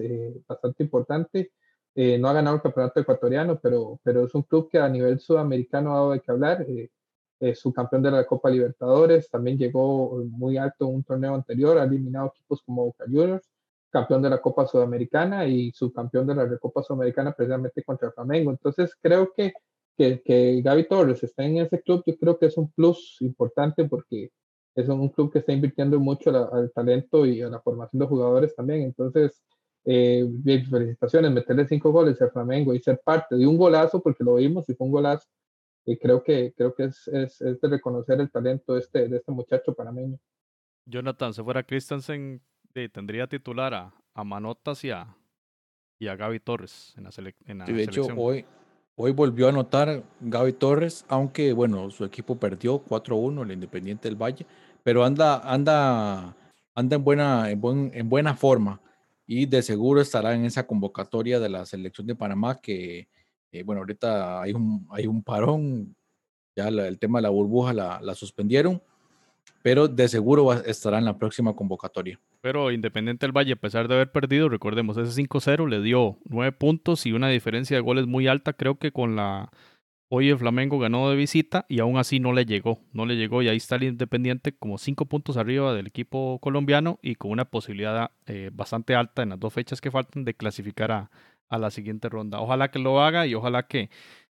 [0.48, 1.54] bastante importante.
[1.96, 5.92] no ha ganado el campeonato ecuatoriano, pero, pero es un club que a nivel sudamericano
[5.92, 6.66] ha dado de qué hablar
[7.40, 11.84] eh, campeón de la Copa Libertadores, también llegó muy alto en un torneo anterior, ha
[11.84, 13.50] eliminado equipos como Boca Juniors,
[13.90, 18.52] campeón de la Copa Sudamericana y subcampeón de la Recopa Sudamericana precisamente contra Flamengo.
[18.52, 19.54] Entonces creo que,
[19.98, 23.86] que, que Gaby Torres está en ese club, yo creo que es un plus importante
[23.86, 24.32] porque
[24.76, 28.54] es un club que está invirtiendo mucho al talento y a la formación de jugadores
[28.56, 28.82] también.
[28.82, 29.42] Entonces,
[29.86, 30.28] eh,
[30.70, 34.68] felicitaciones, meterle cinco goles al Flamengo y ser parte de un golazo, porque lo vimos
[34.68, 35.26] y fue un golazo
[35.86, 39.18] y creo que, creo que es, es, es de reconocer el talento de este, de
[39.18, 40.18] este muchacho panameño.
[40.86, 42.42] Jonathan, si fuera Christensen,
[42.92, 45.16] tendría titular a, a Manotas y a,
[46.00, 47.10] y a Gaby Torres en la,
[47.46, 48.46] en de hecho, hoy,
[48.96, 54.22] hoy volvió a anotar Gaby Torres, aunque bueno, su equipo perdió 4-1, el Independiente del
[54.22, 54.46] Valle,
[54.84, 56.36] pero anda, anda,
[56.74, 58.82] anda en, buena, en, buen, en buena forma
[59.28, 63.08] y de seguro estará en esa convocatoria de la selección de Panamá que
[63.60, 65.96] eh, bueno, ahorita hay un, hay un parón,
[66.56, 68.82] ya el tema de la burbuja la, la suspendieron,
[69.62, 72.20] pero de seguro estará en la próxima convocatoria.
[72.46, 76.52] Pero Independiente del Valle, a pesar de haber perdido, recordemos, ese 5-0 le dio 9
[76.52, 78.54] puntos y una diferencia de goles muy alta.
[78.54, 79.50] Creo que con la.
[80.10, 82.78] Hoy el Flamengo ganó de visita y aún así no le llegó.
[82.94, 87.00] No le llegó y ahí está el Independiente como 5 puntos arriba del equipo colombiano
[87.02, 90.92] y con una posibilidad eh, bastante alta en las dos fechas que faltan de clasificar
[90.92, 91.10] a,
[91.50, 92.40] a la siguiente ronda.
[92.40, 93.90] Ojalá que lo haga y ojalá que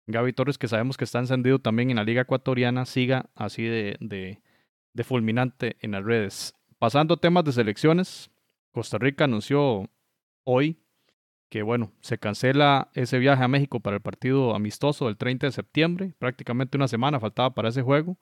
[0.08, 3.98] Gaby Torres, que sabemos que está encendido también en la liga ecuatoriana, siga así de,
[4.00, 6.54] de, fulminante en las redes.
[6.80, 8.32] Pasando a temas de selecciones,
[8.72, 9.90] Costa Rica anunció
[10.44, 10.80] hoy
[11.50, 15.52] que bueno, se cancela ese viaje a México para el partido amistoso del 30 de
[15.52, 18.18] septiembre, prácticamente una semana faltaba para ese juego.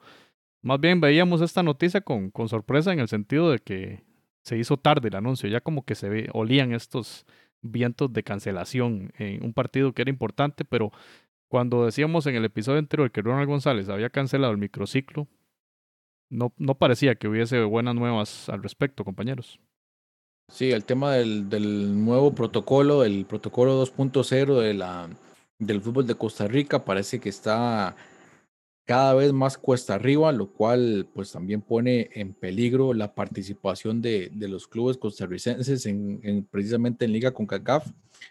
[0.62, 4.04] Más bien veíamos esta noticia con, con sorpresa en el sentido de que
[4.44, 7.26] se hizo tarde el anuncio, ya como que se ve, olían estos,
[7.72, 10.92] vientos de cancelación en un partido que era importante, pero
[11.48, 15.28] cuando decíamos en el episodio anterior que Ronald González había cancelado el microciclo,
[16.30, 19.60] no, no parecía que hubiese buenas nuevas al respecto, compañeros.
[20.48, 25.16] Sí, el tema del, del nuevo protocolo, el protocolo 2.0 de
[25.58, 27.96] del fútbol de Costa Rica, parece que está
[28.86, 34.30] cada vez más cuesta arriba, lo cual pues también pone en peligro la participación de,
[34.32, 37.88] de los clubes costarricenses en, en, precisamente en Liga con CACAF.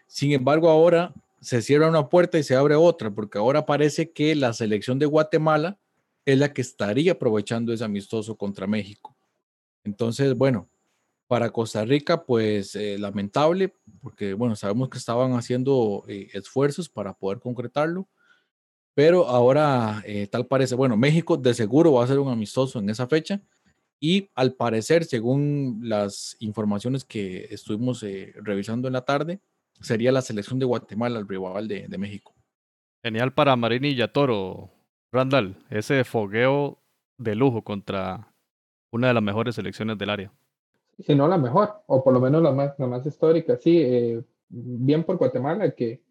[0.06, 4.34] Sin embargo, ahora se cierra una puerta y se abre otra, porque ahora parece que
[4.34, 5.78] la selección de Guatemala
[6.24, 9.14] es la que estaría aprovechando ese amistoso contra México.
[9.82, 10.68] Entonces, bueno,
[11.26, 17.12] para Costa Rica, pues eh, lamentable, porque bueno, sabemos que estaban haciendo eh, esfuerzos para
[17.12, 18.06] poder concretarlo,
[18.94, 22.90] pero ahora eh, tal parece, bueno, México de seguro va a ser un amistoso en
[22.90, 23.40] esa fecha
[24.00, 28.04] y al parecer, según las informaciones que estuvimos
[28.42, 29.40] revisando en la tarde,
[29.80, 32.34] sería la selección de Guatemala el rival de, de México.
[33.02, 34.70] Genial para Marini y Yatoro,
[35.12, 36.78] Randall, ese fogueo
[37.18, 38.32] de lujo contra
[38.90, 40.32] una de las mejores selecciones del área.
[40.98, 44.22] Si no la mejor, o por lo menos la más, la más histórica, sí, eh,
[44.48, 46.03] bien por Guatemala que,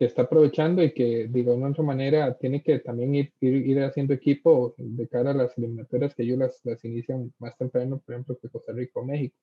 [0.00, 4.14] que, está aprovechando y que de alguna otra manera tiene que también ir, ir, haciendo
[4.14, 8.38] equipo de cara a las eliminatorias que ellos las, las inician más temprano, por ejemplo,
[8.40, 9.36] que Costa Rica o México.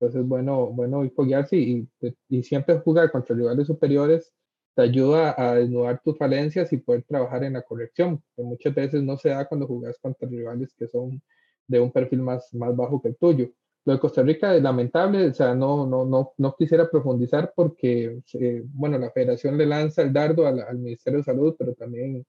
[0.00, 1.88] Entonces, bueno, bueno, ir foguearse y,
[2.28, 4.32] y siempre jugar contra rivales superiores
[4.74, 9.02] te ayuda a desnudar tus falencias y poder trabajar en la corrección, que muchas veces
[9.02, 11.22] no se da cuando jugas contra rivales que son
[11.68, 13.50] de un perfil más, más bajo que el tuyo.
[13.84, 18.20] Lo de Costa Rica es lamentable, o sea, no, no, no, no quisiera profundizar porque,
[18.34, 22.24] eh, bueno, la federación le lanza el dardo al, Ministerio de Salud, pero también,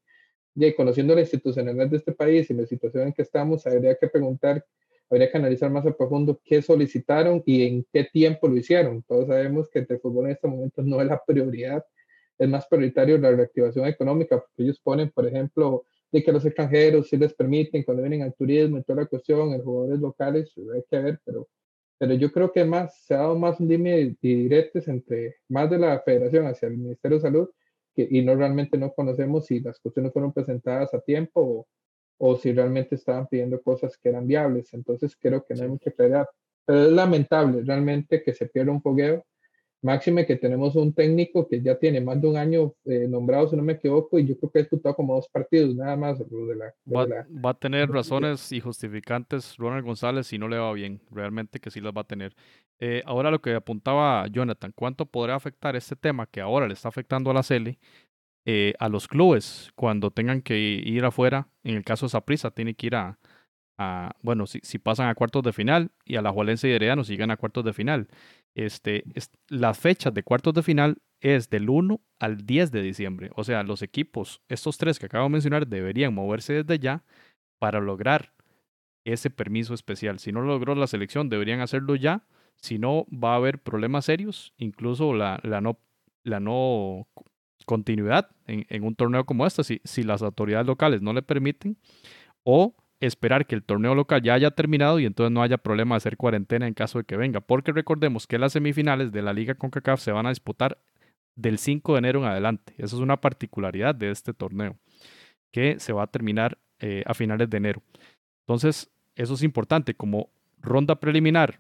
[0.56, 4.08] ya, conociendo la institucionalidad de este país y la situación en que estamos, habría que
[4.08, 4.66] preguntar,
[5.10, 9.04] habría que analizar más a profundo qué solicitaron y en qué tiempo lo hicieron.
[9.04, 11.84] Todos sabemos que el fútbol en este momento no es la prioridad
[12.38, 17.10] es más prioritario la reactivación económica, porque ellos ponen, por ejemplo, de que los extranjeros
[17.10, 20.84] sí les permiten cuando vienen al turismo y toda la cuestión, los jugadores locales, hay
[20.88, 21.50] que ver, pero,
[21.98, 25.80] pero yo creo que más, se ha dado más un dime directos entre más de
[25.80, 27.50] la federación hacia el Ministerio de Salud,
[27.96, 31.68] que, y no realmente no conocemos si las cuestiones fueron presentadas a tiempo o,
[32.20, 34.72] o si realmente estaban pidiendo cosas que eran viables.
[34.74, 36.28] Entonces creo que no hay mucha claridad.
[36.66, 39.26] Pero es lamentable realmente que se pierda un fogueo
[39.84, 43.58] Máxime que tenemos un técnico que ya tiene más de un año eh, nombrado, si
[43.58, 46.20] no me equivoco, y yo creo que ha disputado como dos partidos, nada más.
[46.20, 51.02] De la, va, a tener razones y justificantes Ronald González si no le va bien,
[51.12, 52.34] realmente que sí las va a tener.
[52.80, 56.88] Eh, ahora lo que apuntaba Jonathan, ¿cuánto podrá afectar este tema que ahora le está
[56.88, 57.78] afectando a la CELE
[58.46, 61.50] eh, a los clubes cuando tengan que ir afuera?
[61.66, 63.20] En el caso de Saprissa, tiene que ir a,
[64.22, 67.14] bueno, si, si, pasan a cuartos de final y a la Jualense y Herediano si
[67.14, 68.08] llegan a cuartos de final.
[68.56, 73.32] Este, es, las fechas de cuartos de final es del 1 al 10 de diciembre.
[73.36, 77.04] O sea, los equipos, estos tres que acabo de mencionar, deberían moverse desde ya
[77.60, 78.34] para lograr
[79.06, 80.20] ese permiso especial.
[80.20, 82.26] Si no lo logró la selección, deberían hacerlo ya.
[82.58, 85.80] Si no, va a haber problemas serios, incluso la, la, no,
[86.24, 87.08] la no
[87.66, 91.78] continuidad en, en un torneo como este, si, si las autoridades locales no le permiten,
[92.44, 95.98] o esperar que el torneo local ya haya terminado y entonces no haya problema de
[95.98, 97.42] hacer cuarentena en caso de que venga.
[97.42, 100.78] Porque recordemos que las semifinales de la Liga CONCACAF se van a disputar
[101.36, 102.74] del 5 de enero en adelante.
[102.78, 104.78] Esa es una particularidad de este torneo,
[105.52, 107.82] que se va a terminar eh, a finales de enero.
[108.48, 109.96] Entonces, eso es importante.
[109.96, 110.30] Como
[110.62, 111.60] ronda preliminar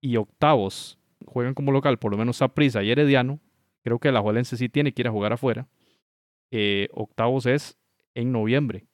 [0.00, 3.40] y octavos juegan como local, por lo menos a Prisa y Herediano,
[3.82, 5.66] creo que la Juelense sí tiene que ir a jugar afuera.
[6.50, 7.78] Eh, octavos es
[8.14, 8.84] en noviembre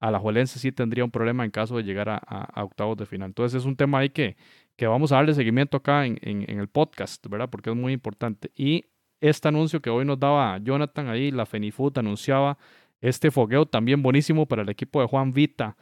[0.00, 3.28] Alajuelense sí tendría un problema en caso de llegar a, octavos de final.
[3.28, 4.36] Entonces es un tema ahí que,
[4.76, 7.50] que vamos a darle seguimiento acá en, en, el podcast, ¿verdad?
[7.50, 8.50] Porque es muy importante.
[8.54, 8.86] Y
[9.20, 12.58] este anuncio que hoy nos daba Jonathan ahí, la Fenifood anunciaba
[13.00, 15.76] este fogueo también buenísimo para el equipo de Juan Vita.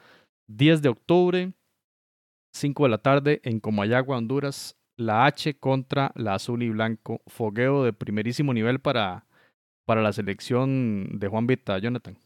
[0.49, 1.53] 10 de octubre,
[2.55, 4.77] 5 de la tarde en Comayagua, Honduras.
[4.99, 7.21] La H contra la azul y blanco.
[7.27, 9.27] Fogueo de primerísimo nivel para,
[9.85, 12.17] para la selección de Juan Vita, Jonathan.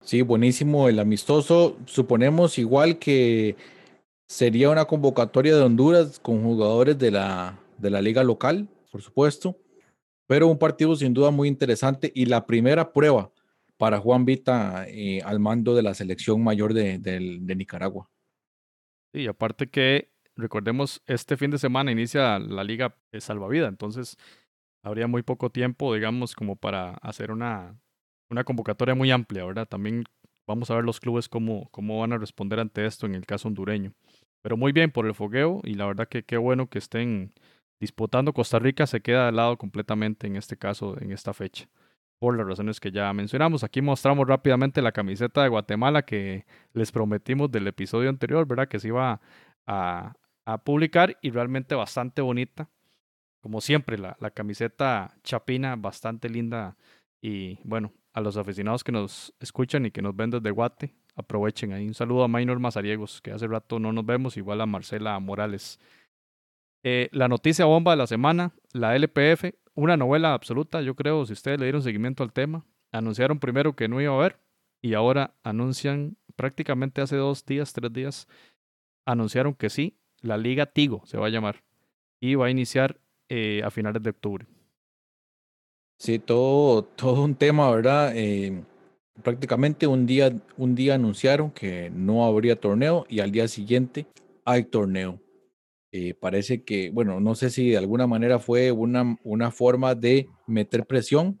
[0.00, 1.76] Sí, buenísimo el amistoso.
[1.86, 3.56] Suponemos igual que
[4.28, 9.58] sería una convocatoria de Honduras con jugadores de la, de la liga local, por supuesto,
[10.26, 13.32] pero un partido sin duda muy interesante y la primera prueba
[13.76, 18.10] para Juan Vita eh, al mando de la selección mayor de, de, Nicaragua.
[19.12, 24.16] Sí, aparte que recordemos, este fin de semana inicia la liga salvavida, entonces
[24.82, 27.78] habría muy poco tiempo, digamos, como para hacer una
[28.30, 29.66] una convocatoria muy amplia, ¿verdad?
[29.68, 30.04] También
[30.46, 33.48] vamos a ver los clubes cómo, cómo van a responder ante esto en el caso
[33.48, 33.92] hondureño.
[34.42, 37.32] Pero muy bien por el fogueo y la verdad que qué bueno que estén
[37.80, 38.32] disputando.
[38.32, 41.68] Costa Rica se queda de lado completamente en este caso, en esta fecha,
[42.18, 43.64] por las razones que ya mencionamos.
[43.64, 48.68] Aquí mostramos rápidamente la camiseta de Guatemala que les prometimos del episodio anterior, ¿verdad?
[48.68, 49.20] Que se iba
[49.66, 50.14] a,
[50.64, 52.70] publicar y realmente bastante bonita.
[53.40, 56.76] Como siempre, la camiseta chapina, bastante linda.
[57.20, 61.74] Y bueno, a los aficionados que nos escuchan y que nos ven desde Guate, aprovechen
[61.74, 61.86] ahí.
[61.86, 65.78] Un saludo a Maynor Mazariegos, que hace rato no nos vemos, igual a Marcela Morales.
[66.82, 71.34] Eh, la noticia bomba de la semana, la LPF, una novela absoluta, yo creo, si
[71.34, 72.64] ustedes le dieron seguimiento al tema.
[72.90, 74.38] Anunciaron primero que no iba a haber
[74.80, 78.28] y ahora anuncian prácticamente hace dos días, tres días,
[79.04, 81.64] anunciaron que sí, la Liga Tigo se va a llamar
[82.18, 82.98] y va a iniciar
[83.28, 84.46] eh, a finales de octubre.
[85.98, 88.12] Sí, todo, todo un tema, ¿verdad?
[88.14, 88.62] Eh,
[89.22, 94.06] prácticamente un día, un día anunciaron que no habría torneo y al día siguiente
[94.44, 95.20] hay torneo.
[95.92, 100.28] Eh, parece que, bueno, no sé si de alguna manera fue una, una forma de
[100.46, 101.40] meter presión.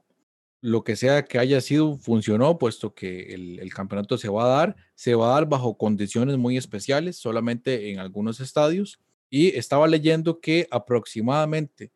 [0.62, 4.48] Lo que sea que haya sido, funcionó, puesto que el, el campeonato se va a
[4.58, 9.00] dar, se va a dar bajo condiciones muy especiales, solamente en algunos estadios.
[9.30, 11.92] Y estaba leyendo que aproximadamente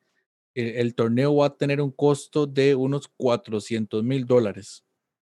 [0.54, 4.84] el, el torneo va a tener un costo de unos 400 mil dólares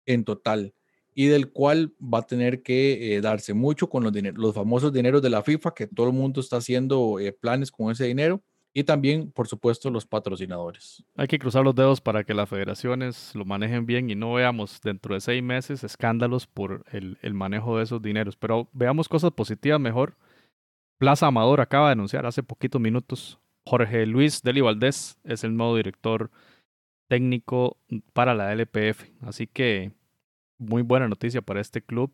[0.06, 0.74] en total
[1.18, 5.20] y del cual va a tener que eh, darse mucho con los, los famosos dineros
[5.20, 8.40] de la FIFA, que todo el mundo está haciendo eh, planes con ese dinero,
[8.72, 11.02] y también, por supuesto, los patrocinadores.
[11.16, 14.80] Hay que cruzar los dedos para que las federaciones lo manejen bien y no veamos
[14.80, 19.32] dentro de seis meses escándalos por el, el manejo de esos dineros, pero veamos cosas
[19.32, 20.16] positivas mejor.
[20.98, 25.76] Plaza Amador acaba de anunciar hace poquitos minutos, Jorge Luis Deli Valdés es el nuevo
[25.76, 26.30] director
[27.06, 27.76] técnico
[28.14, 29.92] para la LPF, así que
[30.56, 32.10] muy buena noticia para este club,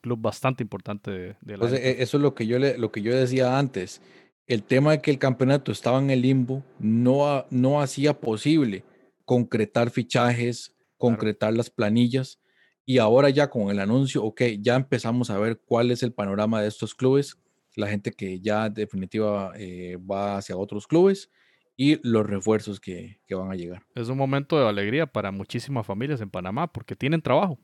[0.00, 2.92] club bastante importante de, de la Entonces, e, eso es lo que yo le, lo
[2.92, 4.00] que yo decía antes.
[4.46, 8.84] El tema de que el campeonato estaba en el limbo no, no hacía posible
[9.24, 11.56] concretar fichajes, concretar claro.
[11.56, 12.40] las planillas.
[12.84, 16.62] Y ahora ya con el anuncio, ok, ya empezamos a ver cuál es el panorama
[16.62, 17.41] de estos clubes,
[17.76, 21.30] la gente que ya definitiva eh, va hacia otros clubes
[21.76, 23.82] y los refuerzos que, que van a llegar.
[23.94, 27.58] Es un momento de alegría para muchísimas familias en Panamá porque tienen trabajo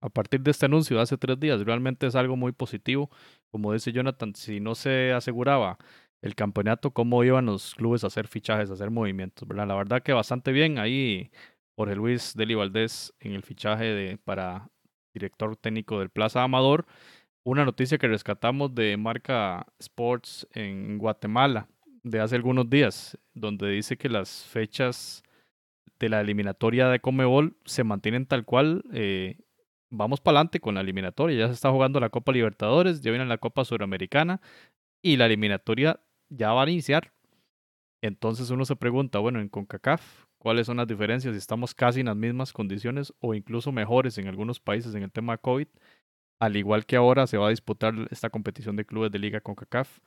[0.00, 3.10] a partir de este anuncio de hace tres días, realmente es algo muy positivo.
[3.50, 5.78] Como dice Jonathan, si no se aseguraba
[6.22, 9.68] el campeonato, cómo iban los clubes a hacer fichajes, a hacer movimientos, ¿verdad?
[9.68, 11.30] La verdad que bastante bien ahí
[11.76, 14.70] Jorge Luis Deli Valdés en el fichaje de, para
[15.12, 16.86] director técnico del Plaza Amador.
[17.42, 21.68] Una noticia que rescatamos de Marca Sports en Guatemala
[22.02, 25.22] de hace algunos días, donde dice que las fechas
[25.98, 28.84] de la eliminatoria de Comebol se mantienen tal cual.
[28.92, 29.38] Eh,
[29.88, 31.38] vamos para adelante con la eliminatoria.
[31.38, 34.42] Ya se está jugando la Copa Libertadores, ya viene la Copa Suramericana
[35.02, 37.12] y la eliminatoria ya va a iniciar.
[38.02, 41.34] Entonces uno se pregunta, bueno, en CONCACAF, ¿cuáles son las diferencias?
[41.34, 45.12] Si estamos casi en las mismas condiciones o incluso mejores en algunos países en el
[45.12, 45.68] tema COVID,
[46.40, 50.00] al igual que ahora se va a disputar esta competición de clubes de liga CONCACAF.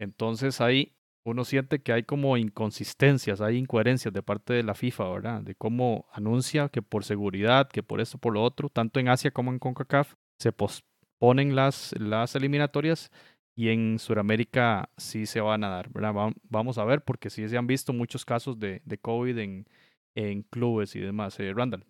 [0.00, 5.10] Entonces ahí uno siente que hay como inconsistencias, hay incoherencias de parte de la FIFA,
[5.10, 5.42] ¿verdad?
[5.42, 9.32] De cómo anuncia que por seguridad, que por esto, por lo otro, tanto en Asia
[9.32, 13.10] como en CONCACAF, se posponen las, las eliminatorias
[13.56, 16.32] y en Sudamérica sí se van a dar, ¿verdad?
[16.44, 19.66] Vamos a ver, porque sí se han visto muchos casos de, de COVID en,
[20.14, 21.40] en clubes y demás.
[21.40, 21.84] Eh, Randall.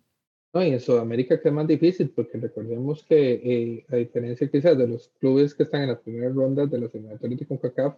[0.57, 4.75] No, y en Sudamérica que es más difícil, porque recordemos que eh, a diferencia quizás
[4.75, 7.95] de los clubes que están en las primeras rondas de las eliminatorias de CONCACAF,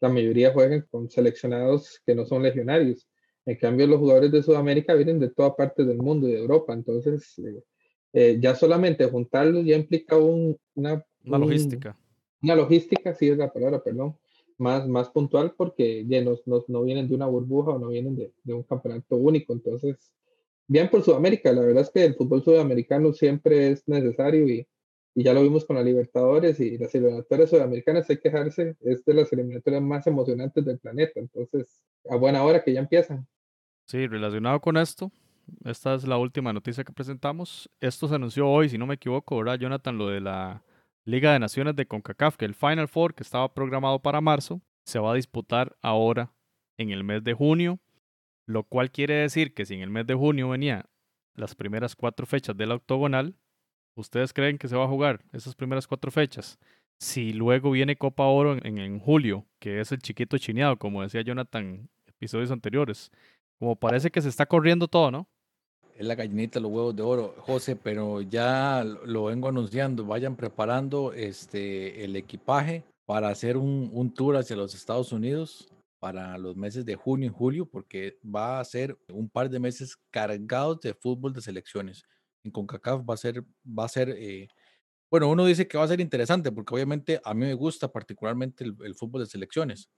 [0.00, 3.08] la mayoría juegan con seleccionados que no son legionarios.
[3.46, 6.72] En cambio, los jugadores de Sudamérica vienen de toda parte del mundo y de Europa.
[6.72, 7.62] Entonces, eh,
[8.14, 11.96] eh, ya solamente juntarlos ya implica un, una, una un, logística.
[12.42, 14.16] Una logística, sí es la palabra, perdón,
[14.58, 18.16] más, más puntual porque ya no, no, no vienen de una burbuja o no vienen
[18.16, 19.52] de, de, un campeonato único.
[19.52, 20.12] Entonces,
[20.72, 21.52] bien por Sudamérica.
[21.52, 24.66] La verdad es que el fútbol sudamericano siempre es necesario y,
[25.14, 29.12] ya lo vimos con la Libertadores y las eliminatorias sudamericanas, hay que dejarse, es de
[29.12, 33.26] las eliminatorias más emocionantes del planeta, entonces a buena hora que ya empiezan.
[33.86, 35.12] Sí, relacionado con esto,
[35.66, 37.68] esta es la última noticia que presentamos.
[37.78, 39.98] Esto se anunció hoy, si no me equivoco, ¿verdad, Jonathan?
[39.98, 40.64] Lo de la
[41.04, 44.98] Liga de Naciones de CONCACAF, que el Final Four, que estaba programado para marzo, se
[44.98, 46.32] va a disputar ahora
[46.78, 47.80] en el mes de junio,
[48.46, 50.86] lo cual quiere decir que si en el mes de junio venía
[51.34, 53.36] las primeras cuatro fechas del octogonal,
[53.94, 56.58] ¿Ustedes creen que se va a jugar esas primeras cuatro fechas?
[56.98, 61.20] Si luego viene Copa Oro en, en, julio, que es el chiquito chineado, como decía
[61.20, 63.10] Jonathan episodios anteriores,
[63.58, 65.28] como parece que se está corriendo todo, ¿no?
[65.94, 70.06] Es la gallinita, los huevos de oro, José, pero ya lo vengo anunciando.
[70.06, 75.68] Vayan preparando este, el equipaje para hacer un, un tour hacia los Estados Unidos
[76.02, 79.96] para los meses de junio y julio, porque va a ser un par de meses
[80.10, 82.04] cargados de fútbol de selecciones
[82.44, 84.48] en CONCACAF va a ser, va a ser eh,
[85.10, 88.64] Bueno, uno dice que va a ser interesante porque obviamente a mí me gusta particularmente
[88.64, 89.90] el, fútbol de selecciones,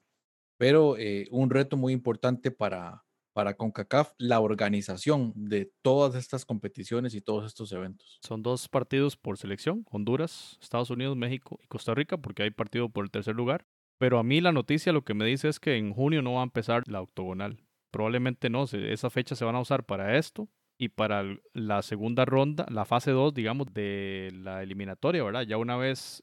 [0.58, 7.14] pero eh, un reto muy importante para, para CONCACAF, la organización de todas estas competiciones
[7.14, 8.18] y todos estos eventos.
[8.22, 12.88] Son dos partidos por selección, Honduras, Estados Unidos, México y Costa Rica, porque hay partido
[12.88, 13.66] por el tercer lugar.
[14.04, 16.40] Pero a mí la noticia lo que me dice es que en junio no va
[16.40, 17.62] a empezar la octogonal.
[17.90, 20.46] Probablemente no, esas fechas se van a usar para esto
[20.76, 21.24] y para
[21.54, 25.46] la segunda ronda, la fase 2, digamos, de la eliminatoria, ¿verdad?
[25.46, 26.20] Ya una vez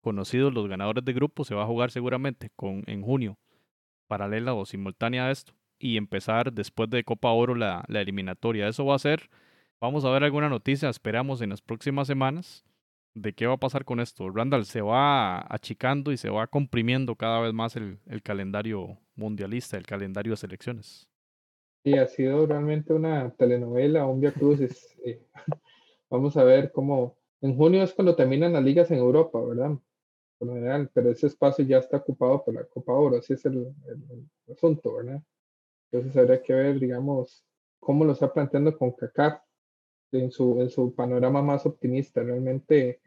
[0.00, 3.36] conocidos los ganadores de grupo, se va a jugar seguramente con, en junio,
[4.06, 8.68] paralela o simultánea a esto, y empezar después de Copa Oro la eliminatoria.
[8.68, 9.28] Eso va a ser,
[9.82, 12.64] vamos a ver alguna noticia, esperamos en las próximas semanas
[13.14, 14.30] de qué va a pasar con esto.
[14.30, 19.86] Randall se va achicando y se va comprimiendo cada vez más el, calendario mundialista, el
[19.86, 21.08] calendario de selecciones.
[21.84, 24.96] Sí, ha sido realmente una telenovela, un Via Crucis.
[25.04, 25.20] Eh,
[26.10, 27.16] vamos a ver cómo.
[27.40, 29.78] En junio es cuando terminan las ligas en Europa, ¿verdad?
[30.38, 33.44] Por lo general, pero ese espacio ya está ocupado por la Copa Oro, así es
[33.44, 33.72] el,
[34.52, 35.22] asunto, ¿verdad?
[35.90, 37.44] Entonces habría que ver, digamos,
[37.78, 39.40] cómo lo está planteando con CACAF
[40.12, 42.22] en su, en su panorama más optimista.
[42.22, 43.00] Realmente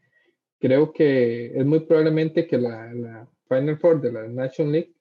[0.60, 4.94] creo que es muy probablemente que la, la Final Four de la National League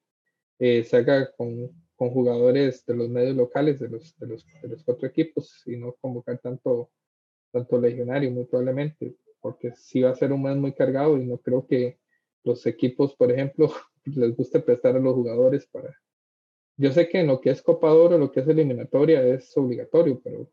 [0.58, 1.70] eh, se haga con
[2.00, 5.76] con jugadores de los medios locales de los, de los, de los cuatro equipos y
[5.76, 6.88] no convocar tanto,
[7.52, 11.36] tanto legionario, muy probablemente, porque sí va a ser un mes muy cargado y no
[11.36, 11.98] creo que
[12.42, 13.70] los equipos, por ejemplo,
[14.06, 15.94] les guste prestar a los jugadores para...
[16.78, 20.22] Yo sé que en lo que es Copa Oro, lo que es eliminatoria es obligatorio,
[20.24, 20.50] pero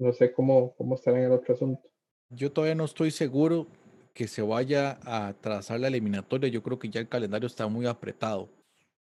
[0.00, 1.82] no sé cómo, cómo estará en el otro asunto.
[2.30, 3.66] Yo todavía no estoy seguro
[4.14, 6.48] que se vaya a trazar la eliminatoria.
[6.48, 8.48] Yo creo que ya el calendario está muy apretado.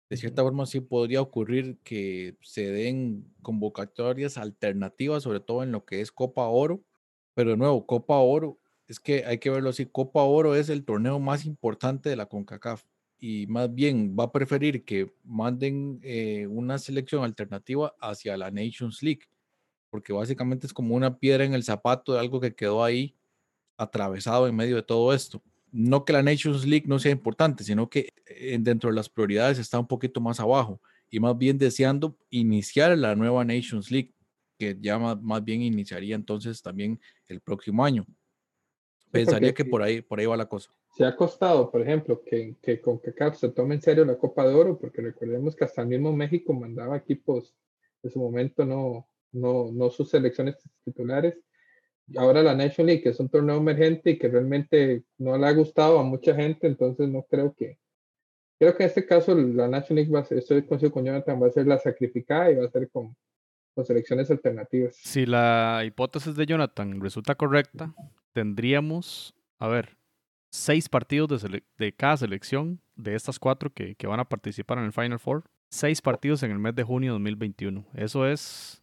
[0.10, 5.86] De cierta forma sí podría ocurrir que se den convocatorias alternativas, sobre todo en lo
[5.86, 6.84] que es Copa Oro,
[7.34, 10.84] pero de nuevo, Copa Oro, es que hay que verlo así, Copa Oro es el
[10.84, 12.84] torneo más importante de la CONCACAF.
[13.20, 19.02] Y más bien va a preferir que manden eh, una selección alternativa hacia la Nations
[19.04, 19.22] League,
[19.92, 23.16] porque básicamente es como una piedra en el zapato de algo que quedó ahí
[23.78, 27.90] atravesado en medio de todo esto no que la Nations League no sea importante, sino
[27.90, 32.18] que eh, dentro de las prioridades está un poquito más abajo y más bien deseando
[32.30, 34.14] iniciar la nueva Nations League,
[34.58, 38.06] que ya más, bien iniciaría entonces también el próximo año.
[39.12, 40.72] Pensaría que por ahí, por ahí va la cosa.
[40.96, 44.48] Se ha costado, por ejemplo, que, que con CACAF se tome en serio la Copa
[44.48, 47.54] de Oro, porque recordemos que hasta el mismo México mandaba equipos
[48.04, 51.38] en su momento, no, no, no sus selecciones titulares,
[52.18, 56.00] ahora la National League, es un torneo emergente y que realmente no le ha gustado
[56.00, 57.78] a mucha gente, entonces no creo que,
[58.60, 61.48] creo que en este caso la National League va a ser, estoy con Jonathan, va
[61.48, 63.16] a ser la sacrificada y va a ser con,
[63.74, 64.96] con selecciones alternativas.
[64.96, 67.94] Si la hipótesis de Jonathan resulta correcta,
[68.34, 69.98] tendríamos, a ver,
[70.52, 74.86] seis partidos de, de cada selección de estas cuatro que, que van a participar en
[74.86, 77.86] el Final Four, seis partidos en el mes de junio de 2021.
[77.96, 78.81] Eso es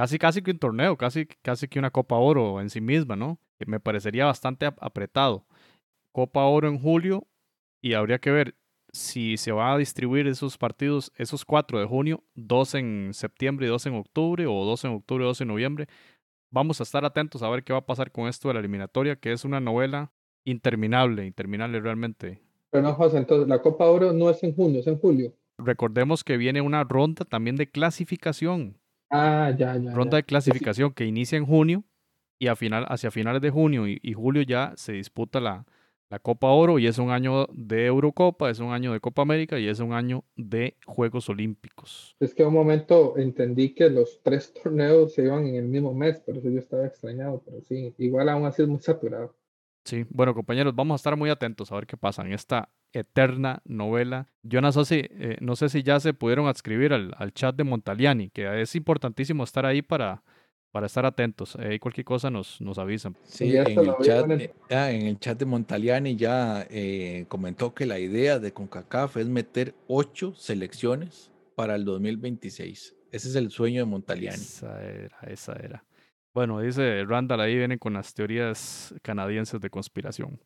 [0.00, 3.38] Casi, casi que un torneo, casi, casi que una Copa Oro en sí misma, ¿no?
[3.58, 5.44] Que me parecería bastante apretado.
[6.10, 7.26] Copa Oro en julio
[7.82, 8.54] y habría que ver
[8.94, 13.68] si se va a distribuir esos partidos, esos cuatro de junio, dos en septiembre y
[13.68, 15.86] dos en octubre, o dos en octubre y dos en noviembre.
[16.50, 19.16] Vamos a estar atentos a ver qué va a pasar con esto de la eliminatoria,
[19.16, 20.12] que es una novela
[20.46, 22.40] interminable, interminable realmente.
[22.70, 25.34] Pero no, José, entonces la Copa Oro no es en junio, es en julio.
[25.58, 28.79] Recordemos que viene una ronda también de clasificación.
[29.10, 29.92] Ah, ya, ya.
[29.92, 31.84] Ronda de clasificación que inicia en junio
[32.38, 35.66] y a final, hacia finales de junio y, julio ya se disputa la,
[36.08, 39.58] la, Copa Oro y es un año de Eurocopa, es un año de Copa América
[39.58, 42.16] y es un año de Juegos Olímpicos.
[42.18, 46.20] Es que un momento entendí que los tres torneos se iban en el mismo mes,
[46.20, 49.34] por eso yo estaba extrañado, pero sí, igual aún así es muy saturado.
[49.84, 53.62] Sí, bueno compañeros, vamos a estar muy atentos a ver qué pasa en esta eterna
[53.64, 54.28] novela.
[54.42, 57.54] Yo no sé si, eh, no sé si ya se pudieron adscribir al, al, chat
[57.56, 60.22] de Montaliani, que es importantísimo estar ahí para,
[60.70, 61.56] para estar atentos.
[61.56, 63.16] Ahí cualquier cosa nos, nos avisan.
[63.24, 67.98] Sí, en el, chat, eh, en el chat de Montaliani ya eh, comentó que la
[67.98, 72.96] idea de CONCACAF es meter ocho selecciones para el 2026.
[73.12, 74.36] Ese es el sueño de Montaliani.
[74.36, 75.84] Esa era, esa era.
[76.32, 80.40] Bueno, dice Randall, ahí vienen con las teorías canadienses de conspiración.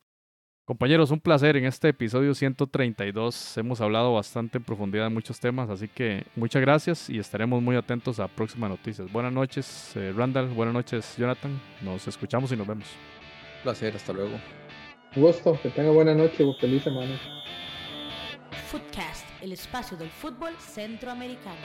[0.64, 3.59] Compañeros, un placer en este episodio 132.
[3.59, 7.76] Hemos hablado bastante en profundidad de muchos temas, así que muchas gracias y estaremos muy
[7.76, 9.12] atentos a próximas noticias.
[9.12, 10.49] Buenas noches, eh, Randall.
[10.49, 11.61] Buenas noches, Jonathan.
[11.82, 12.89] Nos escuchamos y nos vemos.
[13.59, 14.41] Un placer, hasta luego.
[15.14, 17.20] Un gusto, que tenga buena noche y feliz semana.
[18.68, 21.61] Footcast, el espacio del fútbol centroamericano.